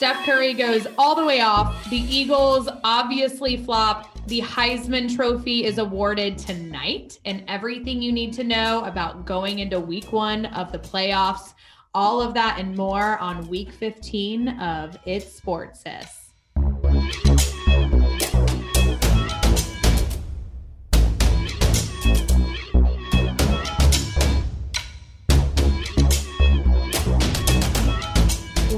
Steph 0.00 0.24
Curry 0.24 0.54
goes 0.54 0.86
all 0.96 1.14
the 1.14 1.26
way 1.26 1.42
off. 1.42 1.90
The 1.90 1.98
Eagles 1.98 2.70
obviously 2.84 3.58
flop. 3.58 4.18
The 4.28 4.40
Heisman 4.40 5.14
Trophy 5.14 5.66
is 5.66 5.76
awarded 5.76 6.38
tonight, 6.38 7.18
and 7.26 7.44
everything 7.48 8.00
you 8.00 8.10
need 8.10 8.32
to 8.32 8.42
know 8.42 8.82
about 8.84 9.26
going 9.26 9.58
into 9.58 9.78
week 9.78 10.10
one 10.10 10.46
of 10.46 10.72
the 10.72 10.78
playoffs. 10.78 11.52
All 11.92 12.22
of 12.22 12.32
that 12.32 12.58
and 12.58 12.74
more 12.74 13.18
on 13.18 13.46
week 13.48 13.72
15 13.72 14.48
of 14.58 14.96
It's 15.04 15.30
Sports 15.30 15.82
Sis. 15.82 16.29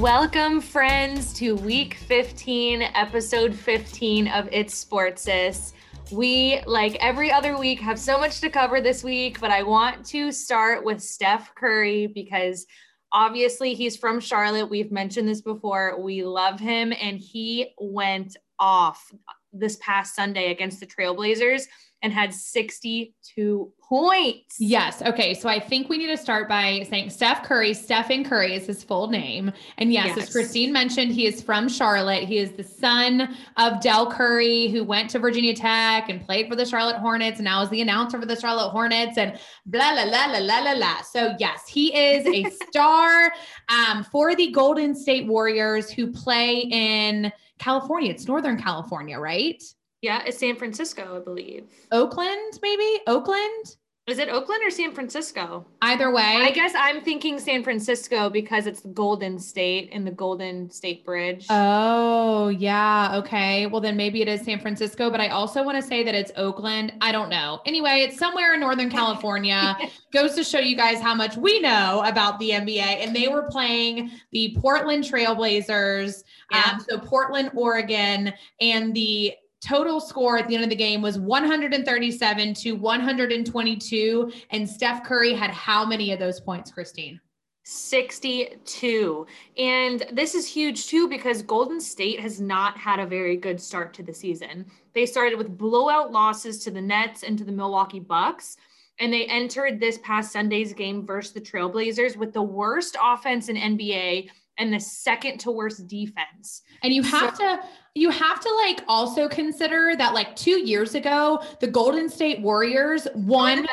Welcome, 0.03 0.59
friends, 0.59 1.31
to 1.35 1.55
week 1.55 1.93
15, 1.93 2.81
episode 2.81 3.55
15 3.55 4.27
of 4.27 4.49
It's 4.51 4.75
Sports 4.75 5.21
Sis. 5.21 5.71
We, 6.11 6.61
like 6.65 6.95
every 6.95 7.31
other 7.31 7.57
week, 7.57 7.79
have 7.79 7.97
so 7.97 8.19
much 8.19 8.41
to 8.41 8.49
cover 8.49 8.81
this 8.81 9.01
week, 9.01 9.39
but 9.39 9.49
I 9.49 9.63
want 9.63 10.05
to 10.07 10.33
start 10.33 10.83
with 10.83 11.01
Steph 11.01 11.55
Curry 11.55 12.07
because 12.07 12.65
obviously 13.13 13.75
he's 13.75 13.95
from 13.95 14.19
Charlotte. 14.19 14.69
We've 14.69 14.91
mentioned 14.91 15.29
this 15.29 15.39
before. 15.39 15.97
We 15.97 16.25
love 16.25 16.59
him, 16.59 16.91
and 16.91 17.17
he 17.17 17.73
went 17.79 18.35
off 18.59 19.09
this 19.53 19.77
past 19.77 20.17
Sunday 20.17 20.51
against 20.51 20.81
the 20.81 20.85
Trailblazers 20.85 21.67
and 22.03 22.11
had 22.11 22.33
62 22.33 23.71
points. 23.79 24.57
Yes. 24.59 25.01
Okay. 25.01 25.33
So 25.33 25.47
I 25.47 25.57
think 25.57 25.87
we 25.87 25.97
need 25.97 26.07
to 26.07 26.17
start 26.17 26.49
by 26.49 26.85
saying 26.89 27.09
Steph 27.11 27.43
Curry, 27.43 27.73
Stephen 27.73 28.25
Curry 28.25 28.53
is 28.55 28.67
his 28.67 28.83
full 28.83 29.07
name. 29.07 29.53
And 29.77 29.93
yes, 29.93 30.07
yes, 30.07 30.17
as 30.17 30.31
Christine 30.33 30.73
mentioned, 30.73 31.13
he 31.13 31.25
is 31.25 31.41
from 31.41 31.69
Charlotte. 31.69 32.25
He 32.25 32.39
is 32.39 32.51
the 32.51 32.63
son 32.63 33.33
of 33.55 33.81
Dell 33.81 34.11
Curry, 34.11 34.67
who 34.67 34.83
went 34.83 35.09
to 35.11 35.19
Virginia 35.19 35.55
Tech 35.55 36.09
and 36.09 36.23
played 36.23 36.49
for 36.49 36.57
the 36.57 36.65
Charlotte 36.65 36.97
Hornets 36.97 37.39
and 37.39 37.45
now 37.45 37.61
is 37.61 37.69
the 37.69 37.81
announcer 37.81 38.19
for 38.19 38.25
the 38.25 38.39
Charlotte 38.39 38.71
Hornets 38.71 39.17
and 39.17 39.39
blah, 39.65 39.91
la, 39.91 40.03
la, 40.03 40.25
la, 40.25 40.39
la, 40.39 40.59
la, 40.59 40.71
la. 40.73 41.01
So 41.03 41.35
yes, 41.39 41.67
he 41.67 41.95
is 41.95 42.27
a 42.27 42.49
star 42.67 43.31
um, 43.69 44.03
for 44.03 44.35
the 44.35 44.51
Golden 44.51 44.93
State 44.93 45.25
Warriors 45.25 45.89
who 45.89 46.11
play 46.11 46.67
in 46.69 47.31
California. 47.59 48.11
It's 48.11 48.27
Northern 48.27 48.61
California, 48.61 49.17
right? 49.17 49.63
Yeah, 50.03 50.21
it's 50.25 50.37
San 50.37 50.57
Francisco, 50.57 51.15
I 51.15 51.23
believe. 51.23 51.63
Oakland, 51.93 52.59
maybe? 52.61 52.99
Oakland? 53.07 53.77
Is 54.05 54.17
it 54.17 54.27
Oakland 54.27 54.61
or 54.65 54.69
San 54.69 54.93
Francisco? 54.93 55.65
Either 55.81 56.11
way. 56.11 56.39
I 56.41 56.51
guess 56.51 56.73
I'm 56.75 56.99
thinking 57.01 57.39
San 57.39 57.63
Francisco 57.63 58.29
because 58.29 58.67
it's 58.67 58.81
the 58.81 58.89
Golden 58.89 59.39
State 59.39 59.91
and 59.93 60.05
the 60.05 60.11
Golden 60.11 60.69
State 60.69 61.05
Bridge. 61.05 61.45
Oh, 61.49 62.49
yeah. 62.49 63.15
Okay. 63.19 63.65
Well, 63.67 63.79
then 63.79 63.95
maybe 63.95 64.21
it 64.21 64.27
is 64.27 64.41
San 64.41 64.59
Francisco, 64.59 65.09
but 65.09 65.21
I 65.21 65.29
also 65.29 65.63
want 65.63 65.81
to 65.81 65.81
say 65.81 66.03
that 66.03 66.13
it's 66.13 66.33
Oakland. 66.35 66.91
I 66.99 67.13
don't 67.13 67.29
know. 67.29 67.61
Anyway, 67.65 68.01
it's 68.05 68.17
somewhere 68.19 68.55
in 68.55 68.59
Northern 68.59 68.89
California. 68.89 69.77
Goes 70.11 70.35
to 70.35 70.43
show 70.43 70.59
you 70.59 70.75
guys 70.75 70.99
how 70.99 71.15
much 71.15 71.37
we 71.37 71.61
know 71.61 72.03
about 72.05 72.39
the 72.39 72.49
NBA. 72.49 72.81
And 72.81 73.15
they 73.15 73.29
were 73.29 73.43
playing 73.43 74.11
the 74.33 74.57
Portland 74.59 75.05
Trailblazers. 75.05 76.23
Yeah. 76.51 76.71
Um, 76.73 76.85
so 76.89 76.99
Portland, 76.99 77.51
Oregon, 77.55 78.33
and 78.59 78.93
the 78.93 79.33
total 79.63 79.99
score 79.99 80.37
at 80.37 80.47
the 80.47 80.55
end 80.55 80.63
of 80.63 80.69
the 80.69 80.75
game 80.75 81.01
was 81.01 81.19
137 81.19 82.53
to 82.53 82.73
122 82.73 84.31
and 84.51 84.69
steph 84.69 85.03
curry 85.03 85.33
had 85.33 85.51
how 85.51 85.85
many 85.85 86.11
of 86.11 86.19
those 86.19 86.39
points 86.39 86.71
christine? 86.71 87.19
62 87.65 89.25
and 89.57 90.05
this 90.11 90.35
is 90.35 90.45
huge 90.45 90.87
too 90.87 91.07
because 91.07 91.41
golden 91.41 91.79
state 91.79 92.19
has 92.19 92.41
not 92.41 92.77
had 92.77 92.99
a 92.99 93.05
very 93.05 93.37
good 93.37 93.59
start 93.59 93.93
to 93.93 94.03
the 94.03 94.13
season. 94.13 94.65
They 94.93 95.05
started 95.05 95.37
with 95.37 95.57
blowout 95.57 96.11
losses 96.11 96.59
to 96.65 96.71
the 96.71 96.81
nets 96.81 97.23
and 97.23 97.37
to 97.37 97.45
the 97.45 97.53
milwaukee 97.53 98.01
bucks 98.01 98.57
and 98.99 99.13
they 99.13 99.25
entered 99.27 99.79
this 99.79 99.97
past 99.99 100.33
sunday's 100.33 100.73
game 100.73 101.05
versus 101.05 101.31
the 101.31 101.39
trailblazers 101.39 102.17
with 102.17 102.33
the 102.33 102.41
worst 102.41 102.97
offense 103.01 103.47
in 103.47 103.55
nba 103.55 104.29
and 104.57 104.73
the 104.73 104.79
second 104.79 105.39
to 105.39 105.51
worst 105.51 105.87
defense. 105.87 106.61
And 106.83 106.93
you 106.93 107.03
have 107.03 107.35
so, 107.35 107.43
to 107.43 107.63
you 107.95 108.09
have 108.09 108.39
to 108.39 108.49
like 108.65 108.81
also 108.87 109.27
consider 109.27 109.95
that 109.95 110.13
like 110.13 110.35
2 110.35 110.65
years 110.65 110.95
ago 110.95 111.43
the 111.59 111.67
Golden 111.67 112.09
State 112.09 112.41
Warriors 112.41 113.07
won 113.15 113.65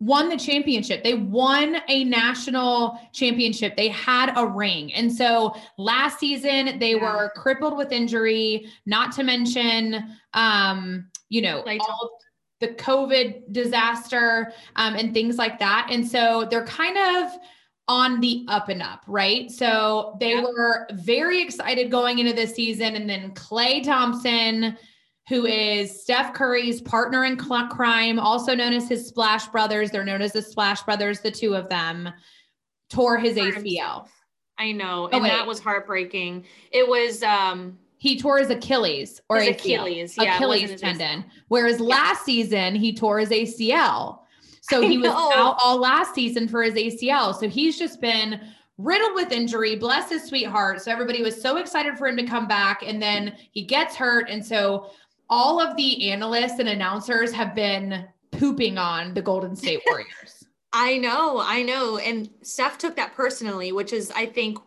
won 0.00 0.28
the 0.28 0.36
championship. 0.36 1.04
They 1.04 1.14
won 1.14 1.76
a 1.86 2.02
national 2.02 2.98
championship. 3.12 3.76
They 3.76 3.86
had 3.88 4.32
a 4.36 4.44
ring. 4.44 4.92
And 4.94 5.12
so 5.12 5.54
last 5.78 6.18
season 6.18 6.80
they 6.80 6.96
yeah. 6.96 7.00
were 7.00 7.30
crippled 7.36 7.76
with 7.76 7.92
injury, 7.92 8.66
not 8.84 9.12
to 9.12 9.22
mention 9.22 10.16
um, 10.34 11.06
you 11.28 11.40
know, 11.40 11.64
all 11.66 12.18
the 12.60 12.68
COVID 12.68 13.52
disaster 13.52 14.52
um, 14.76 14.94
and 14.94 15.14
things 15.14 15.38
like 15.38 15.58
that. 15.58 15.88
And 15.90 16.06
so 16.06 16.46
they're 16.50 16.66
kind 16.66 16.96
of 16.98 17.32
on 17.88 18.20
the 18.20 18.44
up 18.48 18.68
and 18.68 18.82
up, 18.82 19.02
right? 19.06 19.50
So 19.50 20.16
they 20.20 20.34
yep. 20.34 20.44
were 20.44 20.86
very 20.92 21.42
excited 21.42 21.90
going 21.90 22.18
into 22.18 22.32
this 22.32 22.54
season. 22.54 22.94
And 22.94 23.08
then 23.08 23.32
Klay 23.34 23.82
Thompson, 23.82 24.76
who 25.28 25.46
is 25.46 26.02
Steph 26.02 26.32
Curry's 26.32 26.80
partner 26.80 27.24
in 27.24 27.36
crime, 27.36 28.18
also 28.18 28.54
known 28.54 28.72
as 28.72 28.88
his 28.88 29.06
Splash 29.06 29.48
Brothers. 29.48 29.90
They're 29.90 30.04
known 30.04 30.22
as 30.22 30.32
the 30.32 30.42
Splash 30.42 30.82
Brothers, 30.82 31.20
the 31.20 31.30
two 31.30 31.54
of 31.54 31.68
them, 31.68 32.08
tore 32.90 33.18
his 33.18 33.36
ACL. 33.36 34.06
I 34.58 34.72
know. 34.72 35.08
Oh, 35.12 35.16
and 35.16 35.24
that 35.24 35.46
was 35.46 35.58
heartbreaking. 35.58 36.44
It 36.70 36.86
was 36.86 37.22
um 37.22 37.78
he 37.98 38.18
tore 38.18 38.38
his 38.38 38.50
Achilles 38.50 39.20
or 39.28 39.40
his 39.40 39.50
Achilles, 39.50 40.16
yeah, 40.18 40.36
Achilles 40.36 40.80
tendon. 40.80 41.24
Whereas 41.48 41.78
yeah. 41.78 41.86
last 41.86 42.24
season 42.24 42.74
he 42.74 42.94
tore 42.94 43.20
his 43.20 43.30
ACL. 43.30 44.21
So 44.62 44.80
he 44.80 44.96
was 44.96 45.10
out 45.10 45.56
all 45.60 45.78
last 45.78 46.14
season 46.14 46.46
for 46.46 46.62
his 46.62 46.74
ACL. 46.74 47.34
So 47.34 47.48
he's 47.48 47.76
just 47.76 48.00
been 48.00 48.40
riddled 48.78 49.14
with 49.14 49.32
injury. 49.32 49.74
Bless 49.74 50.08
his 50.08 50.22
sweetheart. 50.22 50.80
So 50.80 50.92
everybody 50.92 51.20
was 51.20 51.40
so 51.40 51.56
excited 51.56 51.98
for 51.98 52.06
him 52.06 52.16
to 52.16 52.24
come 52.24 52.46
back. 52.46 52.82
And 52.86 53.02
then 53.02 53.34
he 53.50 53.64
gets 53.64 53.96
hurt. 53.96 54.30
And 54.30 54.44
so 54.44 54.90
all 55.28 55.60
of 55.60 55.76
the 55.76 56.10
analysts 56.10 56.60
and 56.60 56.68
announcers 56.68 57.32
have 57.32 57.56
been 57.56 58.06
pooping 58.30 58.78
on 58.78 59.14
the 59.14 59.22
Golden 59.22 59.56
State 59.56 59.82
Warriors. 59.86 60.44
I 60.72 60.96
know, 60.96 61.40
I 61.40 61.62
know. 61.62 61.98
And 61.98 62.30
Steph 62.42 62.78
took 62.78 62.94
that 62.96 63.14
personally, 63.14 63.72
which 63.72 63.92
is, 63.92 64.12
I 64.12 64.26
think, 64.26 64.58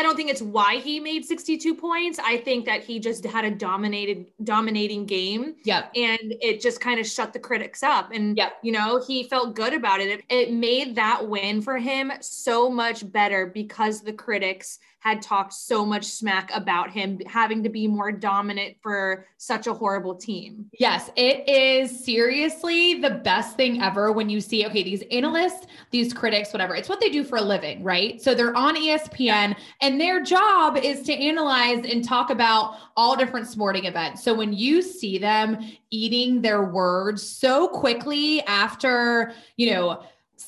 I 0.00 0.02
don't 0.02 0.16
think 0.16 0.30
it's 0.30 0.40
why 0.40 0.76
he 0.76 0.98
made 0.98 1.26
62 1.26 1.74
points. 1.74 2.18
I 2.18 2.38
think 2.38 2.64
that 2.64 2.82
he 2.82 2.98
just 2.98 3.22
had 3.26 3.44
a 3.44 3.50
dominated 3.50 4.24
dominating 4.42 5.04
game. 5.04 5.56
Yep. 5.64 5.92
And 5.94 6.34
it 6.40 6.62
just 6.62 6.80
kind 6.80 6.98
of 6.98 7.06
shut 7.06 7.34
the 7.34 7.38
critics 7.38 7.82
up. 7.82 8.10
And 8.10 8.34
yep. 8.34 8.54
you 8.62 8.72
know, 8.72 8.98
he 9.06 9.24
felt 9.24 9.54
good 9.54 9.74
about 9.74 10.00
it. 10.00 10.24
It 10.30 10.54
made 10.54 10.94
that 10.94 11.28
win 11.28 11.60
for 11.60 11.76
him 11.76 12.12
so 12.22 12.70
much 12.70 13.12
better 13.12 13.44
because 13.44 14.00
the 14.00 14.14
critics 14.14 14.78
had 15.00 15.22
talked 15.22 15.52
so 15.52 15.84
much 15.84 16.04
smack 16.04 16.50
about 16.54 16.90
him 16.90 17.18
having 17.26 17.62
to 17.62 17.68
be 17.68 17.88
more 17.88 18.12
dominant 18.12 18.76
for 18.82 19.26
such 19.38 19.66
a 19.66 19.72
horrible 19.72 20.14
team. 20.14 20.66
Yes, 20.78 21.10
it 21.16 21.48
is 21.48 22.04
seriously 22.04 23.00
the 23.00 23.10
best 23.10 23.56
thing 23.56 23.82
ever 23.82 24.12
when 24.12 24.28
you 24.28 24.40
see, 24.40 24.66
okay, 24.66 24.82
these 24.82 25.02
analysts, 25.10 25.66
these 25.90 26.12
critics, 26.12 26.52
whatever, 26.52 26.74
it's 26.74 26.88
what 26.88 27.00
they 27.00 27.08
do 27.08 27.24
for 27.24 27.36
a 27.36 27.42
living, 27.42 27.82
right? 27.82 28.20
So 28.20 28.34
they're 28.34 28.56
on 28.56 28.76
ESPN 28.76 29.56
and 29.80 30.00
their 30.00 30.22
job 30.22 30.76
is 30.76 31.02
to 31.02 31.14
analyze 31.14 31.84
and 31.90 32.04
talk 32.04 32.28
about 32.30 32.76
all 32.94 33.16
different 33.16 33.46
sporting 33.46 33.86
events. 33.86 34.22
So 34.22 34.34
when 34.34 34.52
you 34.52 34.82
see 34.82 35.16
them 35.16 35.58
eating 35.90 36.42
their 36.42 36.62
words 36.62 37.22
so 37.26 37.68
quickly 37.68 38.42
after, 38.42 39.32
you 39.56 39.70
know, 39.70 40.02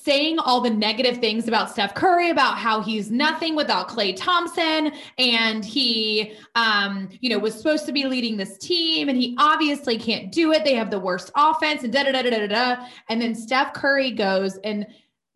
saying 0.05 0.39
all 0.41 0.61
the 0.61 0.71
negative 0.71 1.19
things 1.19 1.47
about 1.47 1.71
Steph 1.71 1.95
Curry, 1.95 2.31
about 2.31 2.59
how 2.59 2.81
he's 2.81 3.11
nothing 3.11 3.55
without 3.55 3.89
Klay 3.89 4.15
Thompson, 4.17 4.93
and 5.17 5.65
he, 5.65 6.35
um, 6.57 7.09
you 7.21 7.31
know, 7.31 7.39
was 7.39 7.55
supposed 7.55 7.87
to 7.87 7.93
be 7.93 8.05
leading 8.07 8.37
this 8.37 8.59
team, 8.59 9.09
and 9.09 9.17
he 9.17 9.37
obviously 9.39 9.97
can't 9.97 10.33
do 10.33 10.53
it. 10.53 10.65
They 10.65 10.75
have 10.75 10.91
the 10.91 10.99
worst 10.99 11.31
offense, 11.37 11.85
and 11.85 11.93
da 11.93 12.03
da 12.03 12.13
da 12.13 12.23
da 12.23 12.31
da 12.31 12.47
da. 12.49 12.87
And 13.09 13.23
then 13.23 13.35
Steph 13.35 13.75
Curry 13.75 14.11
goes 14.11 14.59
and 14.65 14.87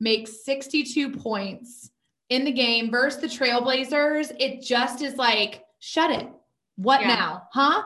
makes 0.01 0.45
62 0.45 1.11
points 1.11 1.91
in 2.29 2.45
the 2.45 2.53
game 2.53 2.91
versus 2.91 3.21
the 3.21 3.29
Trailblazers. 3.29 4.35
It 4.41 4.63
just 4.63 5.01
is 5.01 5.15
like, 5.15 5.65
shut 5.79 6.11
it. 6.11 6.29
What 6.75 7.03
yeah. 7.03 7.15
now? 7.15 7.43
Huh? 7.53 7.85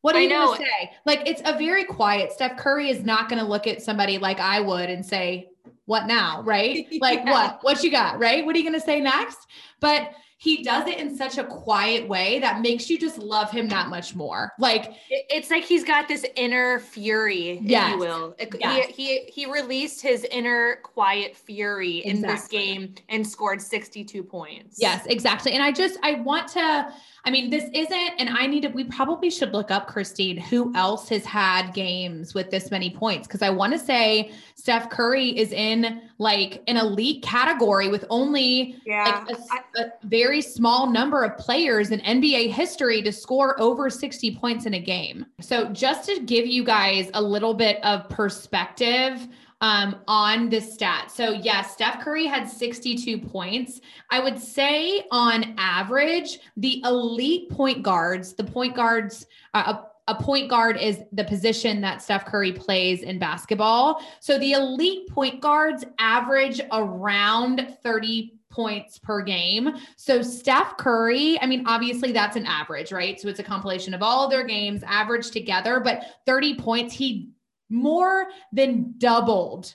What 0.00 0.16
are 0.16 0.20
you 0.20 0.30
going 0.30 0.56
to 0.56 0.64
say? 0.64 0.90
Like, 1.04 1.28
it's 1.28 1.42
a 1.44 1.56
very 1.56 1.84
quiet. 1.84 2.32
Steph 2.32 2.56
Curry 2.56 2.88
is 2.90 3.04
not 3.04 3.28
going 3.28 3.40
to 3.40 3.48
look 3.48 3.68
at 3.68 3.82
somebody 3.82 4.18
like 4.18 4.40
I 4.40 4.60
would 4.60 4.90
and 4.90 5.04
say, 5.04 5.51
what 5.86 6.06
now? 6.06 6.42
Right? 6.42 6.86
Like, 7.00 7.20
yeah. 7.24 7.32
what? 7.32 7.58
What 7.62 7.82
you 7.82 7.90
got? 7.90 8.18
Right? 8.20 8.44
What 8.44 8.54
are 8.54 8.58
you 8.58 8.64
going 8.64 8.78
to 8.78 8.84
say 8.84 9.00
next? 9.00 9.46
But 9.80 10.12
he 10.42 10.64
does 10.64 10.88
it 10.88 10.98
in 10.98 11.16
such 11.16 11.38
a 11.38 11.44
quiet 11.44 12.08
way 12.08 12.40
that 12.40 12.62
makes 12.62 12.90
you 12.90 12.98
just 12.98 13.16
love 13.16 13.48
him 13.52 13.68
that 13.68 13.88
much 13.88 14.16
more. 14.16 14.52
Like 14.58 14.92
it's 15.08 15.52
like 15.52 15.62
he's 15.62 15.84
got 15.84 16.08
this 16.08 16.26
inner 16.34 16.80
fury, 16.80 17.60
yes. 17.62 17.86
if 17.86 17.92
you 17.92 17.98
will. 17.98 18.34
Yes. 18.58 18.88
He, 18.88 19.18
he 19.18 19.30
he 19.44 19.52
released 19.52 20.02
his 20.02 20.24
inner 20.32 20.80
quiet 20.82 21.36
fury 21.36 21.98
exactly. 21.98 22.10
in 22.10 22.22
this 22.22 22.48
game 22.48 22.94
and 23.08 23.24
scored 23.24 23.62
62 23.62 24.24
points. 24.24 24.78
Yes, 24.80 25.06
exactly. 25.06 25.52
And 25.52 25.62
I 25.62 25.70
just 25.70 25.96
I 26.02 26.14
want 26.14 26.48
to 26.48 26.92
I 27.24 27.30
mean, 27.30 27.50
this 27.50 27.70
isn't, 27.72 28.12
and 28.18 28.28
I 28.30 28.46
need 28.46 28.62
to, 28.62 28.68
we 28.68 28.82
probably 28.82 29.30
should 29.30 29.52
look 29.52 29.70
up, 29.70 29.86
Christine, 29.86 30.36
who 30.36 30.74
else 30.74 31.08
has 31.08 31.24
had 31.24 31.72
games 31.72 32.34
with 32.34 32.50
this 32.50 32.72
many 32.72 32.90
points. 32.90 33.28
Cause 33.28 33.42
I 33.42 33.50
want 33.50 33.72
to 33.72 33.78
say 33.78 34.32
Steph 34.56 34.90
Curry 34.90 35.28
is 35.38 35.52
in 35.52 36.02
like 36.18 36.64
an 36.66 36.76
elite 36.76 37.22
category 37.22 37.88
with 37.88 38.04
only 38.10 38.76
yeah, 38.84 39.24
like 39.28 39.38
a, 39.76 39.82
a 39.82 39.92
very 40.02 40.40
small 40.40 40.90
number 40.90 41.22
of 41.22 41.38
players 41.38 41.92
in 41.92 42.00
NBA 42.00 42.50
history 42.50 43.02
to 43.02 43.12
score 43.12 43.60
over 43.60 43.88
60 43.88 44.34
points 44.36 44.66
in 44.66 44.74
a 44.74 44.80
game. 44.80 45.24
So 45.40 45.68
just 45.68 46.08
to 46.08 46.20
give 46.20 46.46
you 46.46 46.64
guys 46.64 47.08
a 47.14 47.22
little 47.22 47.54
bit 47.54 47.82
of 47.84 48.08
perspective, 48.08 49.28
um, 49.62 50.00
on 50.08 50.50
this 50.50 50.74
stat. 50.74 51.10
So, 51.10 51.30
yes, 51.30 51.72
Steph 51.72 52.00
Curry 52.00 52.26
had 52.26 52.48
62 52.48 53.18
points. 53.18 53.80
I 54.10 54.20
would 54.20 54.38
say 54.38 55.04
on 55.10 55.54
average, 55.56 56.40
the 56.56 56.82
elite 56.84 57.48
point 57.48 57.82
guards, 57.82 58.34
the 58.34 58.44
point 58.44 58.74
guards, 58.74 59.26
uh, 59.54 59.76
a, 60.08 60.12
a 60.12 60.14
point 60.20 60.50
guard 60.50 60.76
is 60.78 60.98
the 61.12 61.24
position 61.24 61.80
that 61.80 62.02
Steph 62.02 62.26
Curry 62.26 62.52
plays 62.52 63.02
in 63.02 63.20
basketball. 63.20 64.02
So, 64.18 64.36
the 64.36 64.52
elite 64.52 65.08
point 65.08 65.40
guards 65.40 65.84
average 65.98 66.60
around 66.72 67.76
30 67.84 68.34
points 68.50 68.98
per 68.98 69.22
game. 69.22 69.70
So 69.96 70.20
Steph 70.20 70.76
Curry, 70.76 71.40
I 71.40 71.46
mean, 71.46 71.64
obviously 71.66 72.12
that's 72.12 72.36
an 72.36 72.44
average, 72.44 72.92
right? 72.92 73.18
So 73.18 73.28
it's 73.28 73.40
a 73.40 73.42
compilation 73.42 73.94
of 73.94 74.02
all 74.02 74.28
their 74.28 74.44
games 74.44 74.82
averaged 74.82 75.32
together, 75.32 75.80
but 75.80 76.04
30 76.26 76.56
points, 76.56 76.92
he 76.92 77.30
more 77.72 78.28
than 78.52 78.94
doubled 78.98 79.74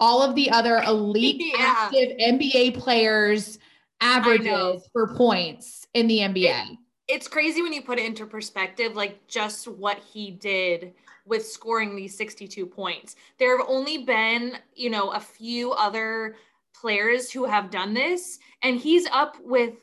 all 0.00 0.22
of 0.22 0.34
the 0.34 0.50
other 0.50 0.78
elite 0.86 1.40
yeah. 1.40 1.54
active 1.58 2.16
NBA 2.18 2.78
players 2.78 3.58
averages 4.00 4.88
for 4.92 5.14
points 5.14 5.86
in 5.94 6.06
the 6.06 6.18
NBA. 6.18 6.70
It, 6.70 6.78
it's 7.08 7.28
crazy 7.28 7.62
when 7.62 7.72
you 7.72 7.82
put 7.82 7.98
it 7.98 8.06
into 8.06 8.26
perspective, 8.26 8.94
like 8.94 9.26
just 9.26 9.66
what 9.66 9.98
he 9.98 10.30
did 10.30 10.94
with 11.26 11.46
scoring 11.46 11.96
these 11.96 12.16
62 12.16 12.66
points. 12.66 13.16
There 13.38 13.56
have 13.58 13.66
only 13.68 14.04
been, 14.04 14.58
you 14.74 14.90
know, 14.90 15.10
a 15.10 15.20
few 15.20 15.72
other 15.72 16.36
players 16.74 17.30
who 17.30 17.44
have 17.44 17.70
done 17.70 17.92
this, 17.92 18.38
and 18.62 18.78
he's 18.78 19.06
up 19.08 19.36
with 19.42 19.74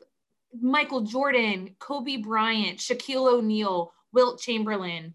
Michael 0.62 1.01
Jordan, 1.01 1.75
Kobe 1.80 2.18
Bryant, 2.18 2.80
Shaquille 2.80 3.31
O'Neal, 3.33 3.91
Wilt 4.13 4.39
Chamberlain 4.39 5.13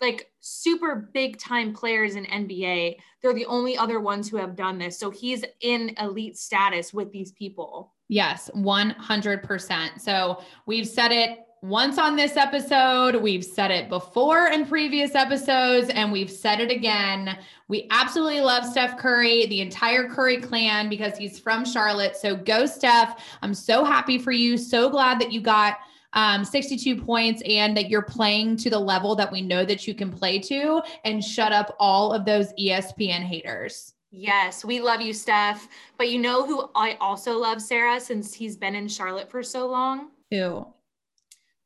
like 0.00 0.30
super 0.40 1.10
big 1.12 1.38
time 1.38 1.72
players 1.74 2.16
in 2.16 2.24
NBA. 2.24 2.96
They're 3.22 3.34
the 3.34 3.46
only 3.46 3.76
other 3.76 4.00
ones 4.00 4.28
who 4.28 4.36
have 4.36 4.56
done 4.56 4.78
this. 4.78 4.98
So 4.98 5.10
he's 5.10 5.44
in 5.60 5.94
elite 5.98 6.36
status 6.36 6.94
with 6.94 7.12
these 7.12 7.32
people. 7.32 7.92
Yes, 8.08 8.50
100%. 8.54 10.00
So 10.00 10.42
we've 10.66 10.88
said 10.88 11.12
it 11.12 11.40
once 11.60 11.98
on 11.98 12.14
this 12.14 12.36
episode, 12.36 13.16
we've 13.16 13.44
said 13.44 13.72
it 13.72 13.88
before 13.88 14.46
in 14.46 14.64
previous 14.64 15.16
episodes, 15.16 15.90
and 15.90 16.12
we've 16.12 16.30
said 16.30 16.60
it 16.60 16.70
again. 16.70 17.36
We 17.66 17.88
absolutely 17.90 18.42
love 18.42 18.64
Steph 18.64 18.96
Curry, 18.96 19.46
the 19.46 19.60
entire 19.60 20.08
Curry 20.08 20.36
clan, 20.36 20.88
because 20.88 21.18
he's 21.18 21.38
from 21.38 21.64
Charlotte. 21.64 22.16
So 22.16 22.36
go, 22.36 22.64
Steph. 22.64 23.24
I'm 23.42 23.54
so 23.54 23.84
happy 23.84 24.18
for 24.18 24.30
you. 24.30 24.56
So 24.56 24.88
glad 24.88 25.20
that 25.20 25.32
you 25.32 25.40
got 25.40 25.78
um, 26.12 26.44
62 26.44 27.02
points 27.02 27.42
and 27.46 27.76
that 27.76 27.90
you're 27.90 28.02
playing 28.02 28.56
to 28.58 28.70
the 28.70 28.78
level 28.78 29.14
that 29.16 29.30
we 29.30 29.42
know 29.42 29.64
that 29.64 29.86
you 29.86 29.94
can 29.94 30.10
play 30.10 30.38
to 30.38 30.82
and 31.04 31.22
shut 31.22 31.52
up 31.52 31.76
all 31.78 32.12
of 32.12 32.24
those 32.24 32.52
ESPN 32.58 33.22
haters. 33.22 33.94
Yes, 34.10 34.64
we 34.64 34.80
love 34.80 35.00
you, 35.00 35.12
Steph. 35.12 35.68
But 35.98 36.08
you 36.08 36.18
know 36.18 36.46
who 36.46 36.70
I 36.74 36.96
also 37.00 37.36
love, 37.38 37.60
Sarah, 37.60 38.00
since 38.00 38.32
he's 38.32 38.56
been 38.56 38.74
in 38.74 38.88
Charlotte 38.88 39.30
for 39.30 39.42
so 39.42 39.68
long? 39.68 40.10
Who? 40.30 40.66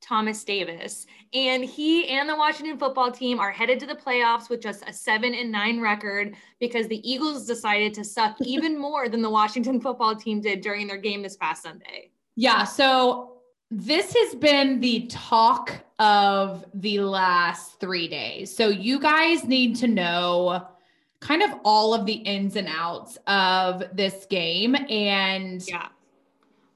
Thomas 0.01 0.43
Davis. 0.43 1.07
And 1.33 1.65
he 1.65 2.09
and 2.09 2.29
the 2.29 2.35
Washington 2.35 2.77
football 2.77 3.13
team 3.13 3.39
are 3.39 3.53
headed 3.53 3.79
to 3.81 3.87
the 3.87 3.95
playoffs 3.95 4.51
with 4.51 4.61
just 4.61 4.83
a 4.89 4.93
seven 4.93 5.33
and 5.33 5.53
nine 5.53 5.81
record 5.81 6.35
because 6.59 6.89
the 6.89 7.09
Eagles 7.09 7.47
decided 7.47 7.95
to 7.95 8.05
suck 8.05 8.37
even 8.43 8.79
more 8.79 9.09
than 9.09 9.23
the 9.23 9.31
Washington 9.31 9.81
football 9.81 10.17
team 10.17 10.41
did 10.41 10.61
during 10.61 10.89
their 10.89 10.99
game 10.99 11.23
this 11.23 11.37
past 11.37 11.63
Sunday. 11.63 12.11
Yeah. 12.35 12.65
So 12.65 13.32
this 13.75 14.15
has 14.15 14.35
been 14.35 14.81
the 14.81 15.07
talk 15.07 15.73
of 15.99 16.67
the 16.75 17.01
last 17.01 17.81
three 17.81 18.07
days. 18.07 18.55
So 18.55 18.69
you 18.69 19.01
guys 19.01 19.45
need 19.45 19.77
to 19.77 19.89
know 19.89 20.67
kind 21.21 21.43
of 21.43 21.51
all 21.65 21.95
of 21.95 22.05
the 22.05 22.13
ins 22.13 22.57
and 22.57 22.69
outs 22.69 23.17
of 23.27 23.85
this 23.95 24.27
game. 24.27 24.77
And 24.91 25.67
yeah, 25.67 25.89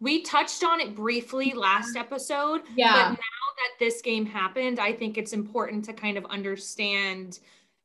we 0.00 0.22
touched 0.22 0.64
on 0.64 0.80
it 0.80 0.94
briefly 0.94 1.50
mm-hmm. 1.50 1.58
last 1.58 1.96
episode. 1.96 2.62
Yeah. 2.74 2.92
But 2.92 3.10
now 3.10 3.16
that 3.16 3.78
this 3.78 4.00
game 4.00 4.24
happened, 4.24 4.80
I 4.80 4.94
think 4.94 5.18
it's 5.18 5.34
important 5.34 5.84
to 5.86 5.92
kind 5.92 6.16
of 6.16 6.24
understand 6.26 7.40